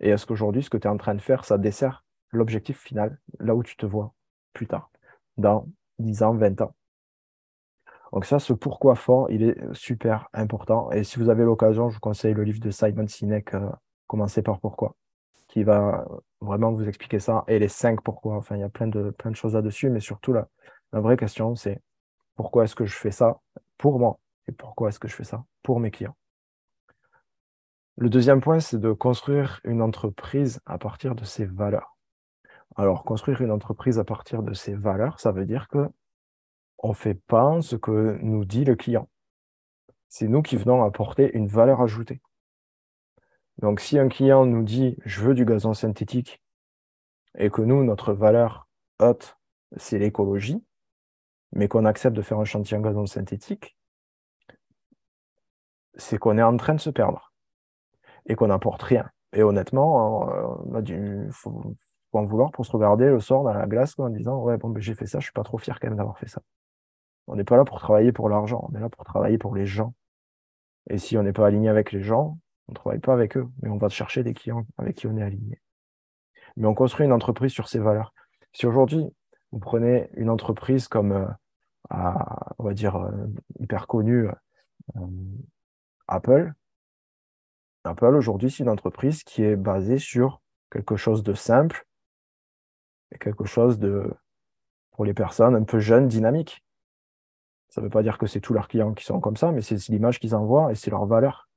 Et 0.00 0.10
est-ce 0.10 0.26
qu'aujourd'hui, 0.26 0.62
ce 0.62 0.70
que 0.70 0.76
tu 0.76 0.86
es 0.88 0.90
en 0.90 0.96
train 0.96 1.14
de 1.14 1.20
faire, 1.20 1.44
ça 1.44 1.58
dessert 1.58 2.04
l'objectif 2.30 2.80
final, 2.80 3.18
là 3.38 3.54
où 3.54 3.62
tu 3.62 3.76
te 3.76 3.86
vois 3.86 4.12
plus 4.52 4.66
tard, 4.66 4.90
dans 5.36 5.66
10 5.98 6.22
ans, 6.22 6.34
20 6.34 6.60
ans? 6.62 6.74
Donc 8.12 8.26
ça, 8.26 8.38
ce 8.38 8.52
pourquoi 8.52 8.94
fort, 8.94 9.30
il 9.30 9.42
est 9.42 9.58
super 9.72 10.28
important. 10.32 10.90
Et 10.92 11.04
si 11.04 11.18
vous 11.18 11.30
avez 11.30 11.44
l'occasion, 11.44 11.88
je 11.88 11.94
vous 11.94 12.00
conseille 12.00 12.34
le 12.34 12.44
livre 12.44 12.60
de 12.60 12.70
Simon 12.70 13.06
Sinek, 13.08 13.54
euh, 13.54 13.68
Commencez 14.06 14.42
par 14.42 14.60
pourquoi, 14.60 14.94
qui 15.48 15.64
va 15.64 16.06
vraiment 16.40 16.70
vous 16.70 16.86
expliquer 16.86 17.18
ça. 17.18 17.44
Et 17.48 17.58
les 17.58 17.68
cinq 17.68 18.02
pourquoi. 18.02 18.36
Enfin, 18.36 18.56
il 18.56 18.60
y 18.60 18.64
a 18.64 18.68
plein 18.68 18.86
de, 18.86 19.10
plein 19.10 19.30
de 19.30 19.36
choses 19.36 19.54
là-dessus, 19.54 19.88
mais 19.88 20.00
surtout, 20.00 20.32
la, 20.32 20.46
la 20.92 21.00
vraie 21.00 21.16
question, 21.16 21.54
c'est 21.56 21.80
pourquoi 22.34 22.64
est-ce 22.64 22.74
que 22.74 22.84
je 22.84 22.96
fais 22.96 23.10
ça 23.10 23.40
pour 23.78 23.98
moi 23.98 24.18
et 24.46 24.52
pourquoi 24.52 24.88
est-ce 24.88 24.98
que 24.98 25.08
je 25.08 25.14
fais 25.14 25.24
ça 25.24 25.44
pour 25.62 25.80
mes 25.80 25.90
clients? 25.90 26.16
Le 27.96 28.08
deuxième 28.08 28.40
point, 28.40 28.60
c'est 28.60 28.80
de 28.80 28.92
construire 28.92 29.60
une 29.64 29.80
entreprise 29.80 30.60
à 30.66 30.78
partir 30.78 31.14
de 31.14 31.24
ses 31.24 31.44
valeurs. 31.44 31.96
Alors, 32.76 33.04
construire 33.04 33.40
une 33.40 33.52
entreprise 33.52 34.00
à 34.00 34.04
partir 34.04 34.42
de 34.42 34.52
ses 34.52 34.74
valeurs, 34.74 35.20
ça 35.20 35.30
veut 35.30 35.46
dire 35.46 35.68
que 35.68 35.88
on 36.78 36.88
ne 36.88 36.94
fait 36.94 37.14
pas 37.14 37.62
ce 37.62 37.76
que 37.76 38.18
nous 38.20 38.44
dit 38.44 38.64
le 38.64 38.74
client. 38.74 39.08
C'est 40.08 40.28
nous 40.28 40.42
qui 40.42 40.56
venons 40.56 40.84
apporter 40.84 41.34
une 41.36 41.46
valeur 41.46 41.80
ajoutée. 41.80 42.20
Donc 43.58 43.80
si 43.80 43.98
un 43.98 44.08
client 44.08 44.44
nous 44.44 44.62
dit 44.62 44.96
je 45.04 45.22
veux 45.22 45.34
du 45.34 45.44
gazon 45.44 45.74
synthétique 45.74 46.42
et 47.38 47.50
que 47.50 47.62
nous, 47.62 47.84
notre 47.84 48.12
valeur 48.12 48.68
haute, 49.00 49.38
c'est 49.76 49.98
l'écologie, 49.98 50.62
mais 51.54 51.68
qu'on 51.68 51.84
accepte 51.84 52.16
de 52.16 52.22
faire 52.22 52.38
un 52.38 52.44
chantier 52.44 52.76
en 52.76 52.80
gazon 52.80 53.06
synthétique, 53.06 53.76
c'est 55.94 56.18
qu'on 56.18 56.36
est 56.36 56.42
en 56.42 56.56
train 56.56 56.74
de 56.74 56.80
se 56.80 56.90
perdre 56.90 57.32
et 58.26 58.34
qu'on 58.34 58.48
n'apporte 58.48 58.82
rien. 58.82 59.08
Et 59.32 59.42
honnêtement, 59.42 60.64
on 60.66 60.74
a 60.74 60.82
du, 60.82 61.28
faut, 61.30 61.76
en 62.12 62.24
vouloir 62.24 62.50
pour 62.50 62.66
se 62.66 62.72
regarder 62.72 63.06
le 63.06 63.20
soir 63.20 63.42
dans 63.44 63.52
la 63.52 63.66
glace 63.66 63.98
en 63.98 64.08
disant 64.08 64.38
ouais 64.42 64.56
bon 64.56 64.70
ben, 64.70 64.80
j'ai 64.80 64.94
fait 64.94 65.06
ça, 65.06 65.18
je 65.20 65.24
suis 65.24 65.32
pas 65.32 65.42
trop 65.42 65.58
fier 65.58 65.78
quand 65.80 65.88
même 65.88 65.96
d'avoir 65.96 66.18
fait 66.18 66.28
ça. 66.28 66.40
On 67.26 67.36
n'est 67.36 67.44
pas 67.44 67.56
là 67.56 67.64
pour 67.64 67.78
travailler 67.78 68.12
pour 68.12 68.28
l'argent, 68.28 68.68
on 68.70 68.76
est 68.76 68.80
là 68.80 68.88
pour 68.88 69.04
travailler 69.04 69.38
pour 69.38 69.54
les 69.54 69.66
gens. 69.66 69.94
Et 70.90 70.98
si 70.98 71.16
on 71.16 71.22
n'est 71.22 71.32
pas 71.32 71.46
aligné 71.46 71.68
avec 71.68 71.92
les 71.92 72.02
gens, 72.02 72.38
on 72.68 72.72
ne 72.72 72.74
travaille 72.74 72.98
pas 72.98 73.12
avec 73.12 73.36
eux, 73.36 73.48
mais 73.62 73.70
on 73.70 73.76
va 73.76 73.88
chercher 73.88 74.22
des 74.22 74.34
clients 74.34 74.66
avec 74.76 74.96
qui 74.96 75.06
on 75.06 75.16
est 75.16 75.22
aligné. 75.22 75.60
Mais 76.56 76.66
on 76.66 76.74
construit 76.74 77.06
une 77.06 77.12
entreprise 77.12 77.52
sur 77.52 77.68
ses 77.68 77.78
valeurs. 77.78 78.12
Si 78.52 78.66
aujourd'hui, 78.66 79.06
vous 79.50 79.58
prenez 79.58 80.10
une 80.14 80.30
entreprise 80.30 80.88
comme, 80.88 81.34
on 81.90 82.64
va 82.64 82.74
dire, 82.74 82.96
euh, 82.96 83.10
hyper 83.58 83.86
connue, 83.86 84.28
euh, 84.96 85.00
Apple, 86.08 86.52
Apple 87.84 88.14
aujourd'hui, 88.14 88.50
c'est 88.50 88.62
une 88.62 88.70
entreprise 88.70 89.24
qui 89.24 89.42
est 89.42 89.56
basée 89.56 89.98
sur 89.98 90.40
quelque 90.70 90.96
chose 90.96 91.22
de 91.22 91.34
simple 91.34 91.86
et 93.12 93.18
quelque 93.18 93.44
chose 93.44 93.78
de, 93.78 94.10
pour 94.92 95.04
les 95.04 95.14
personnes 95.14 95.54
un 95.54 95.64
peu 95.64 95.78
jeunes, 95.78 96.08
dynamiques. 96.08 96.64
Ça 97.68 97.80
ne 97.80 97.86
veut 97.86 97.90
pas 97.90 98.02
dire 98.02 98.18
que 98.18 98.26
c'est 98.26 98.40
tous 98.40 98.54
leurs 98.54 98.68
clients 98.68 98.94
qui 98.94 99.04
sont 99.04 99.20
comme 99.20 99.36
ça, 99.36 99.52
mais 99.52 99.60
c'est 99.60 99.76
l'image 99.88 100.18
qu'ils 100.18 100.34
envoient 100.34 100.72
et 100.72 100.74
c'est 100.74 100.90
leur 100.90 101.04
valeur. 101.06 101.48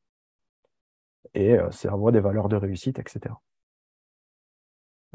Et 1.34 1.58
euh, 1.58 1.70
c'est 1.72 1.88
avoir 1.88 2.12
des 2.12 2.20
valeurs 2.20 2.50
de 2.50 2.56
réussite, 2.56 3.00
etc. 3.00 3.36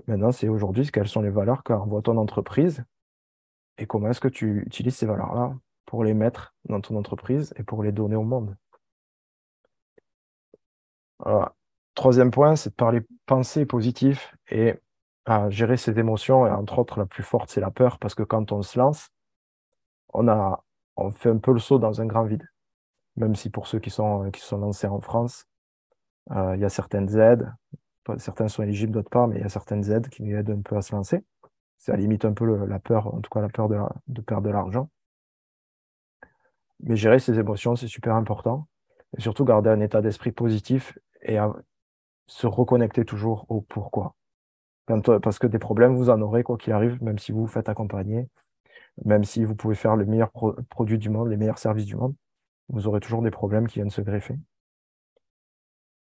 Maintenant, 0.07 0.33
c'est 0.33 0.49
aujourd'hui 0.49 0.91
quelles 0.91 1.09
sont 1.09 1.23
les 1.23 1.31
valeurs 1.31 1.63
qu'envoie 1.63 2.03
ton 2.03 2.17
entreprise 2.17 2.85
et 3.79 3.87
comment 3.87 4.09
est-ce 4.09 4.21
que 4.21 4.29
tu 4.29 4.63
utilises 4.67 4.97
ces 4.97 5.07
valeurs-là 5.07 5.55
pour 5.87 6.05
les 6.05 6.15
mettre 6.15 6.55
dans 6.69 6.81
ton 6.81 6.97
entreprise 6.97 7.53
et 7.57 7.63
pour 7.63 7.83
les 7.83 7.93
donner 7.93 8.17
au 8.17 8.25
monde? 8.25 8.57
Troisième 11.95 12.31
point, 12.31 12.57
c'est 12.57 12.71
de 12.71 12.75
parler 12.75 13.03
pensée 13.27 13.67
positif 13.67 14.35
et 14.51 14.75
à 15.27 15.51
gérer 15.51 15.77
ses 15.77 15.99
émotions. 15.99 16.47
Et 16.47 16.51
entre 16.51 16.79
autres, 16.79 16.99
la 16.99 17.07
plus 17.07 17.23
forte, 17.23 17.51
c'est 17.51 17.61
la 17.61 17.71
peur, 17.71 17.99
parce 17.99 18.15
que 18.15 18.23
quand 18.23 18.51
on 18.51 18.63
se 18.63 18.79
lance, 18.79 19.11
on, 20.13 20.27
a, 20.29 20.65
on 20.97 21.11
fait 21.11 21.31
un 21.31 21.39
peu 21.39 21.53
le 21.53 21.59
saut 21.59 21.79
dans 21.79 22.01
un 22.01 22.07
grand 22.07 22.25
vide. 22.25 22.49
Même 23.17 23.35
si 23.37 23.51
pour 23.51 23.67
ceux 23.67 23.79
qui 23.79 23.91
sont, 23.91 24.31
qui 24.31 24.41
sont 24.41 24.59
lancés 24.59 24.87
en 24.87 25.01
France, 25.01 25.47
euh, 26.31 26.57
il 26.57 26.63
y 26.63 26.65
a 26.65 26.71
certaines 26.71 27.17
aides, 27.19 27.53
certains 28.17 28.49
sont 28.49 28.63
éligibles, 28.63 28.93
d'autres 28.93 29.11
pas, 29.11 29.27
mais 29.27 29.37
il 29.37 29.43
y 29.43 29.45
a 29.45 29.49
certaines 29.51 29.91
aides 29.91 30.09
qui 30.09 30.23
nous 30.23 30.37
aident 30.37 30.51
un 30.51 30.63
peu 30.63 30.77
à 30.77 30.83
se 30.83 30.95
lancer. 30.95 31.23
Ça 31.83 31.97
limite 31.97 32.25
un 32.25 32.33
peu 32.33 32.65
la 32.65 32.79
peur, 32.79 33.13
en 33.13 33.21
tout 33.21 33.29
cas 33.29 33.41
la 33.41 33.49
peur 33.49 33.69
de, 33.69 34.21
perdre 34.21 34.47
de 34.47 34.53
l'argent. 34.53 34.89
Mais 36.79 36.95
gérer 36.95 37.19
ses 37.19 37.41
émotions, 37.41 37.75
c'est 37.75 37.89
super 37.89 38.15
important. 38.15 38.69
Et 39.19 39.21
surtout 39.21 39.45
garder 39.45 39.69
un 39.69 39.81
état 39.81 40.01
d'esprit 40.01 40.31
positif 40.31 40.97
et 41.23 41.39
se 42.29 42.47
reconnecter 42.47 43.05
toujours 43.05 43.47
au 43.49 43.63
pourquoi. 43.63 44.15
Euh, 44.91 45.19
parce 45.19 45.41
que 45.41 45.49
des 45.49 45.59
problèmes, 45.59 45.97
vous 45.97 46.09
en 46.09 46.21
aurez 46.21 46.45
quoi 46.45 46.57
qu'il 46.57 46.73
arrive, 46.73 47.03
même 47.03 47.19
si 47.19 47.33
vous 47.33 47.41
vous 47.41 47.47
faites 47.49 47.69
accompagner, 47.69 48.29
même 49.05 49.25
si 49.25 49.45
vous 49.45 49.57
pouvez 49.57 49.75
faire 49.75 49.97
le 49.97 50.07
meilleur 50.07 50.31
produit 50.71 50.99
du 50.99 51.11
monde, 51.11 51.31
les 51.31 51.37
meilleurs 51.37 51.59
services 51.59 51.87
du 51.87 51.97
monde, 51.97 52.15
vous 52.69 52.87
aurez 52.87 53.01
toujours 53.01 53.23
des 53.23 53.33
problèmes 53.33 53.67
qui 53.67 53.81
viennent 53.81 53.91
se 53.91 54.03
greffer. 54.03 54.39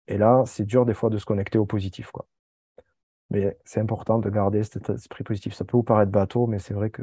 Et 0.08 0.18
là, 0.18 0.42
c'est 0.48 0.66
dur 0.66 0.88
des 0.88 0.96
fois 0.96 1.12
de 1.12 1.20
se 1.20 1.26
connecter 1.26 1.60
au 1.60 1.68
positif. 1.68 2.10
Quoi. 2.10 2.26
Mais 3.30 3.58
c'est 3.66 3.80
important 3.80 4.20
de 4.20 4.30
garder 4.30 4.64
cet 4.64 4.90
esprit 4.90 5.24
positif. 5.24 5.54
Ça 5.54 5.66
peut 5.66 5.78
vous 5.78 5.84
paraître 5.84 6.12
bateau, 6.12 6.48
mais 6.48 6.60
c'est 6.60 6.74
vrai 6.74 6.90
que 6.90 7.02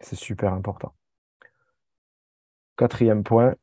c'est 0.00 0.16
super 0.16 0.52
important. 0.52 0.94
Quatrième 2.76 3.22
point, 3.22 3.54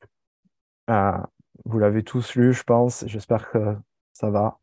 euh, 0.90 1.18
vous 1.66 1.80
l'avez 1.80 2.04
tous 2.04 2.36
lu, 2.36 2.54
je 2.54 2.64
pense, 2.64 3.06
j'espère 3.08 3.50
que 3.50 3.76
ça 4.14 4.30
va, 4.30 4.60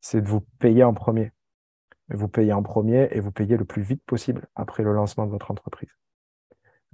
c'est 0.00 0.20
de 0.22 0.28
vous 0.28 0.40
payer 0.58 0.84
en 0.84 0.94
premier 0.94 1.32
vous 2.16 2.28
payez 2.28 2.52
en 2.52 2.62
premier 2.62 3.08
et 3.12 3.20
vous 3.20 3.32
payez 3.32 3.56
le 3.56 3.64
plus 3.64 3.82
vite 3.82 4.02
possible 4.04 4.46
après 4.54 4.82
le 4.82 4.92
lancement 4.92 5.26
de 5.26 5.30
votre 5.30 5.50
entreprise. 5.50 5.90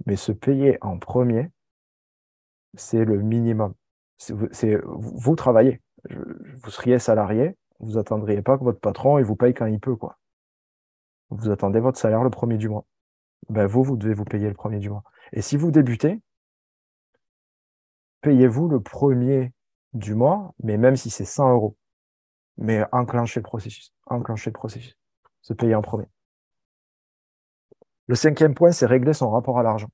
Mais 0.05 0.15
se 0.15 0.31
payer 0.31 0.77
en 0.81 0.99
premier, 0.99 1.51
c'est 2.73 3.05
le 3.05 3.21
minimum. 3.21 3.73
Vous, 4.29 5.35
travaillez. 5.35 5.81
Vous 6.09 6.69
seriez 6.69 6.99
salarié, 6.99 7.55
vous 7.85 7.97
attendriez 7.97 8.41
pas 8.41 8.57
que 8.57 8.63
votre 8.63 8.79
patron 8.79 9.17
il 9.19 9.25
vous 9.25 9.35
paye 9.35 9.53
quand 9.53 9.65
il 9.65 9.79
peut 9.79 9.95
quoi. 9.95 10.17
Vous 11.29 11.49
attendez 11.49 11.79
votre 11.79 11.97
salaire 11.97 12.23
le 12.23 12.29
premier 12.29 12.57
du 12.57 12.69
mois. 12.69 12.85
Ben 13.49 13.65
vous, 13.65 13.83
vous 13.83 13.97
devez 13.97 14.13
vous 14.13 14.25
payer 14.25 14.47
le 14.47 14.53
premier 14.53 14.79
du 14.79 14.89
mois. 14.89 15.03
Et 15.33 15.41
si 15.41 15.57
vous 15.57 15.71
débutez, 15.71 16.21
payez-vous 18.21 18.67
le 18.67 18.81
premier 18.81 19.53
du 19.93 20.15
mois, 20.15 20.53
mais 20.63 20.77
même 20.77 20.95
si 20.95 21.09
c'est 21.09 21.25
100 21.25 21.53
euros. 21.53 21.77
Mais 22.57 22.83
enclenchez 22.91 23.39
le 23.39 23.43
processus. 23.43 23.93
Enclenchez 24.07 24.49
le 24.49 24.53
processus 24.53 24.97
se 25.45 25.53
payer 25.53 25.75
en 25.75 25.81
premier. 25.81 26.07
Le 28.07 28.15
cinquième 28.15 28.55
point, 28.55 28.71
c'est 28.71 28.87
régler 28.87 29.13
son 29.13 29.29
rapport 29.29 29.59
à 29.59 29.63
l'argent. 29.63 29.89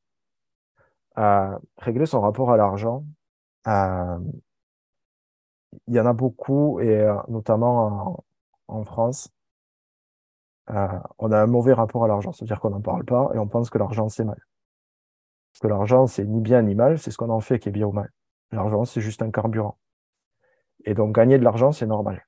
Euh, 1.18 1.58
régler 1.78 2.06
son 2.06 2.22
rapport 2.22 2.52
à 2.52 2.58
l'argent, 2.58 3.04
euh, 3.68 4.20
il 5.88 5.96
y 5.96 6.00
en 6.00 6.06
a 6.06 6.14
beaucoup, 6.14 6.80
et 6.80 6.90
euh, 7.02 7.16
notamment 7.28 8.24
en, 8.68 8.84
France, 8.84 9.30
on 10.68 11.32
a 11.32 11.42
un 11.42 11.48
mauvais 11.48 11.74
rapport 11.74 12.06
à 12.06 12.08
l'argent, 12.08 12.32
c'est-à-dire 12.32 12.60
qu'on 12.60 12.70
n'en 12.70 12.82
parle 12.82 13.04
pas 13.06 13.30
et 13.34 13.38
on 13.38 13.48
pense 13.48 13.70
que 13.70 13.78
l'argent, 13.78 14.10
c'est 14.10 14.24
mal. 14.24 14.40
Parce 15.54 15.62
que 15.62 15.68
l'argent, 15.68 16.08
c'est 16.08 16.26
ni 16.26 16.42
bien 16.42 16.62
ni 16.62 16.76
mal, 16.76 16.98
c'est 17.00 17.12
ce 17.12 17.18
qu'on 17.18 17.30
en 17.30 17.42
fait 17.42 17.60
qui 17.60 17.70
est 17.70 17.72
bien 17.72 17.88
ou 17.88 17.92
mal. 17.92 18.12
L'argent, 18.52 18.86
c'est 18.86 19.02
juste 19.02 19.22
un 19.22 19.32
carburant. 19.32 19.78
Et 20.86 20.94
donc, 20.94 21.16
gagner 21.16 21.38
de 21.38 21.44
l'argent, 21.44 21.72
c'est 21.72 21.86
normal. 21.86 22.28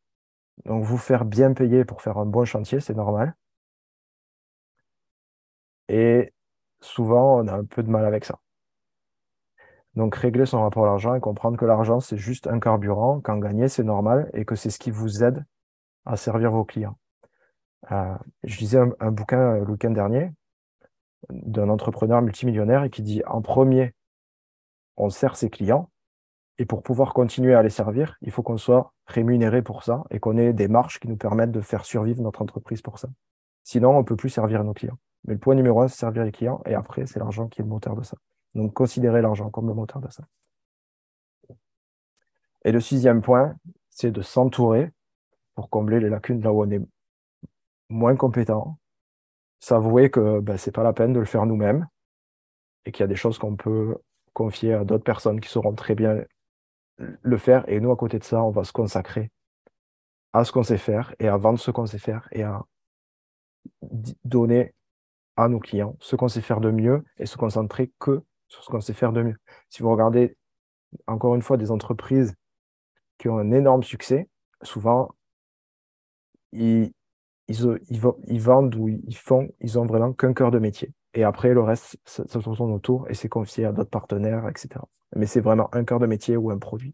Donc, 0.65 0.83
vous 0.83 0.97
faire 0.97 1.25
bien 1.25 1.53
payer 1.53 1.85
pour 1.85 2.01
faire 2.01 2.17
un 2.17 2.25
bon 2.25 2.45
chantier, 2.45 2.79
c'est 2.79 2.93
normal. 2.95 3.35
Et 5.87 6.33
souvent, 6.81 7.39
on 7.39 7.47
a 7.47 7.53
un 7.53 7.65
peu 7.65 7.83
de 7.83 7.89
mal 7.89 8.05
avec 8.05 8.25
ça. 8.25 8.39
Donc, 9.95 10.15
régler 10.15 10.45
son 10.45 10.61
rapport 10.61 10.85
à 10.85 10.87
l'argent 10.87 11.13
et 11.13 11.19
comprendre 11.19 11.57
que 11.57 11.65
l'argent, 11.65 11.99
c'est 11.99 12.17
juste 12.17 12.47
un 12.47 12.59
carburant, 12.59 13.21
qu'en 13.21 13.37
gagner, 13.37 13.67
c'est 13.67 13.83
normal 13.83 14.29
et 14.33 14.43
que 14.45 14.55
c'est 14.55 14.71
ce 14.71 14.79
qui 14.79 14.91
vous 14.91 15.23
aide 15.23 15.45
à 16.05 16.17
servir 16.17 16.51
vos 16.51 16.65
clients. 16.65 16.97
Euh, 17.91 18.15
je 18.43 18.59
lisais 18.59 18.79
un, 18.99 19.11
bouquin 19.11 19.55
euh, 19.55 19.65
le 19.65 19.71
week-end 19.71 19.91
dernier 19.91 20.31
d'un 21.29 21.69
entrepreneur 21.69 22.21
multimillionnaire 22.21 22.83
et 22.83 22.89
qui 22.89 23.01
dit 23.01 23.21
en 23.27 23.41
premier, 23.41 23.93
on 24.97 25.09
sert 25.09 25.35
ses 25.35 25.49
clients 25.49 25.89
et 26.57 26.65
pour 26.65 26.83
pouvoir 26.83 27.13
continuer 27.13 27.55
à 27.55 27.63
les 27.63 27.69
servir, 27.69 28.17
il 28.21 28.31
faut 28.31 28.43
qu'on 28.43 28.57
soit 28.57 28.93
rémunéré 29.05 29.61
pour 29.61 29.83
ça 29.83 30.03
et 30.11 30.19
qu'on 30.19 30.37
ait 30.37 30.53
des 30.53 30.67
marges 30.67 30.99
qui 30.99 31.07
nous 31.07 31.17
permettent 31.17 31.51
de 31.51 31.61
faire 31.61 31.85
survivre 31.85 32.21
notre 32.21 32.41
entreprise 32.41 32.81
pour 32.81 32.99
ça. 32.99 33.09
Sinon, 33.63 33.91
on 33.91 33.99
ne 33.99 34.03
peut 34.03 34.15
plus 34.15 34.29
servir 34.29 34.63
nos 34.63 34.73
clients. 34.73 34.97
Mais 35.25 35.33
le 35.33 35.39
point 35.39 35.55
numéro 35.55 35.81
un, 35.81 35.87
c'est 35.87 35.97
servir 35.97 36.23
les 36.23 36.31
clients 36.31 36.61
et 36.65 36.75
après, 36.75 37.05
c'est 37.05 37.19
l'argent 37.19 37.47
qui 37.47 37.61
est 37.61 37.63
le 37.63 37.69
moteur 37.69 37.95
de 37.95 38.03
ça. 38.03 38.17
Donc, 38.55 38.73
considérez 38.73 39.21
l'argent 39.21 39.49
comme 39.49 39.67
le 39.67 39.73
moteur 39.73 40.01
de 40.01 40.09
ça. 40.09 40.23
Et 42.65 42.71
le 42.71 42.79
sixième 42.79 43.21
point, 43.21 43.55
c'est 43.89 44.11
de 44.11 44.21
s'entourer 44.21 44.91
pour 45.55 45.69
combler 45.69 45.99
les 45.99 46.09
lacunes 46.09 46.41
là 46.41 46.51
où 46.51 46.63
on 46.63 46.69
est 46.69 46.81
moins 47.89 48.15
compétent. 48.15 48.77
S'avouer 49.59 50.09
que 50.09 50.39
ben, 50.39 50.57
ce 50.57 50.69
n'est 50.69 50.73
pas 50.73 50.83
la 50.83 50.93
peine 50.93 51.13
de 51.13 51.19
le 51.19 51.25
faire 51.25 51.45
nous-mêmes 51.45 51.87
et 52.85 52.91
qu'il 52.91 53.01
y 53.01 53.05
a 53.05 53.07
des 53.07 53.15
choses 53.15 53.37
qu'on 53.37 53.55
peut 53.55 53.97
confier 54.33 54.73
à 54.73 54.83
d'autres 54.83 55.03
personnes 55.03 55.39
qui 55.39 55.49
sauront 55.49 55.73
très 55.73 55.95
bien 55.95 56.23
le 56.97 57.37
faire. 57.37 57.67
Et 57.69 57.79
nous, 57.79 57.91
à 57.91 57.95
côté 57.95 58.19
de 58.19 58.23
ça, 58.23 58.43
on 58.43 58.51
va 58.51 58.63
se 58.63 58.73
consacrer 58.73 59.31
à 60.33 60.43
ce 60.43 60.51
qu'on 60.51 60.63
sait 60.63 60.77
faire 60.77 61.13
et 61.19 61.27
à 61.27 61.37
vendre 61.37 61.59
ce 61.59 61.71
qu'on 61.71 61.85
sait 61.85 61.99
faire 61.99 62.27
et 62.31 62.43
à 62.43 62.63
donner 64.25 64.73
à 65.35 65.47
nos 65.47 65.59
clients 65.59 65.95
ce 65.99 66.15
qu'on 66.15 66.27
sait 66.27 66.41
faire 66.41 66.59
de 66.59 66.71
mieux 66.71 67.03
et 67.17 67.25
se 67.25 67.37
concentrer 67.37 67.91
que 67.99 68.23
sur 68.47 68.63
ce 68.63 68.69
qu'on 68.69 68.81
sait 68.81 68.93
faire 68.93 69.13
de 69.13 69.23
mieux. 69.23 69.37
Si 69.69 69.81
vous 69.83 69.91
regardez, 69.91 70.37
encore 71.07 71.35
une 71.35 71.41
fois, 71.41 71.57
des 71.57 71.71
entreprises 71.71 72.35
qui 73.17 73.29
ont 73.29 73.37
un 73.37 73.51
énorme 73.51 73.83
succès, 73.83 74.29
souvent, 74.61 75.09
ils, 76.51 76.91
ils, 77.47 77.79
ils, 77.89 78.41
vendent 78.41 78.75
ou 78.75 78.87
ils 78.87 79.17
font, 79.17 79.49
ils 79.59 79.79
ont 79.79 79.85
vraiment 79.85 80.13
qu'un 80.13 80.33
cœur 80.33 80.51
de 80.51 80.59
métier. 80.59 80.93
Et 81.13 81.23
après, 81.23 81.53
le 81.53 81.61
reste, 81.61 81.97
ça, 82.05 82.23
ça 82.27 82.39
tourne 82.39 82.71
autour 82.71 83.09
et 83.09 83.13
c'est 83.13 83.29
confié 83.29 83.65
à 83.65 83.71
d'autres 83.71 83.89
partenaires, 83.89 84.47
etc. 84.49 84.69
Mais 85.15 85.25
c'est 85.25 85.41
vraiment 85.41 85.69
un 85.73 85.83
cœur 85.83 85.99
de 85.99 86.07
métier 86.07 86.37
ou 86.37 86.51
un 86.51 86.57
produit. 86.57 86.93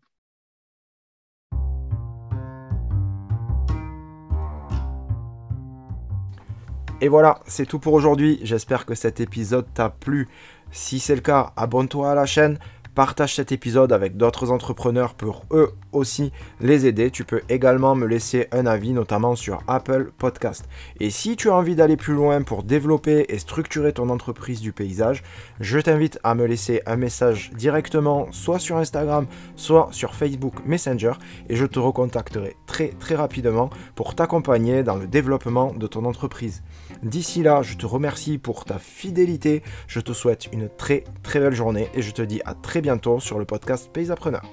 Et 7.01 7.07
voilà, 7.07 7.39
c'est 7.47 7.65
tout 7.65 7.79
pour 7.79 7.93
aujourd'hui. 7.93 8.39
J'espère 8.43 8.85
que 8.85 8.93
cet 8.93 9.21
épisode 9.21 9.65
t'a 9.73 9.89
plu. 9.89 10.27
Si 10.71 10.99
c'est 10.99 11.15
le 11.15 11.21
cas, 11.21 11.51
abonne-toi 11.55 12.11
à 12.11 12.15
la 12.15 12.25
chaîne 12.25 12.59
Partage 12.95 13.35
cet 13.35 13.51
épisode 13.51 13.93
avec 13.93 14.17
d'autres 14.17 14.51
entrepreneurs 14.51 15.13
pour 15.13 15.45
eux 15.51 15.73
aussi 15.91 16.31
les 16.59 16.85
aider. 16.85 17.11
Tu 17.11 17.23
peux 17.23 17.41
également 17.47 17.95
me 17.95 18.05
laisser 18.05 18.47
un 18.51 18.65
avis, 18.65 18.91
notamment 18.91 19.35
sur 19.35 19.61
Apple 19.67 20.11
Podcast. 20.17 20.65
Et 20.99 21.09
si 21.09 21.35
tu 21.35 21.49
as 21.49 21.55
envie 21.55 21.75
d'aller 21.75 21.97
plus 21.97 22.13
loin 22.13 22.41
pour 22.41 22.63
développer 22.63 23.25
et 23.29 23.39
structurer 23.39 23.93
ton 23.93 24.09
entreprise 24.09 24.59
du 24.59 24.73
paysage, 24.73 25.23
je 25.59 25.79
t'invite 25.79 26.19
à 26.23 26.35
me 26.35 26.45
laisser 26.45 26.81
un 26.85 26.97
message 26.97 27.51
directement, 27.55 28.27
soit 28.31 28.59
sur 28.59 28.77
Instagram, 28.77 29.27
soit 29.55 29.89
sur 29.91 30.15
Facebook 30.15 30.55
Messenger, 30.65 31.13
et 31.47 31.55
je 31.55 31.65
te 31.65 31.79
recontacterai 31.79 32.55
très 32.65 32.89
très 32.99 33.15
rapidement 33.15 33.69
pour 33.95 34.15
t'accompagner 34.15 34.83
dans 34.83 34.95
le 34.95 35.07
développement 35.07 35.73
de 35.73 35.87
ton 35.87 36.05
entreprise. 36.05 36.63
D'ici 37.03 37.43
là, 37.43 37.61
je 37.61 37.77
te 37.77 37.85
remercie 37.85 38.37
pour 38.37 38.65
ta 38.65 38.77
fidélité, 38.77 39.63
je 39.87 39.99
te 39.99 40.11
souhaite 40.11 40.49
une 40.51 40.69
très 40.69 41.03
très 41.23 41.39
belle 41.39 41.55
journée 41.55 41.87
et 41.93 42.01
je 42.01 42.11
te 42.11 42.21
dis 42.21 42.41
à 42.45 42.53
très 42.53 42.78
bientôt 42.81 43.19
sur 43.19 43.39
le 43.39 43.45
podcast 43.45 43.89
Pays 43.91 44.11
Appreneur. 44.11 44.43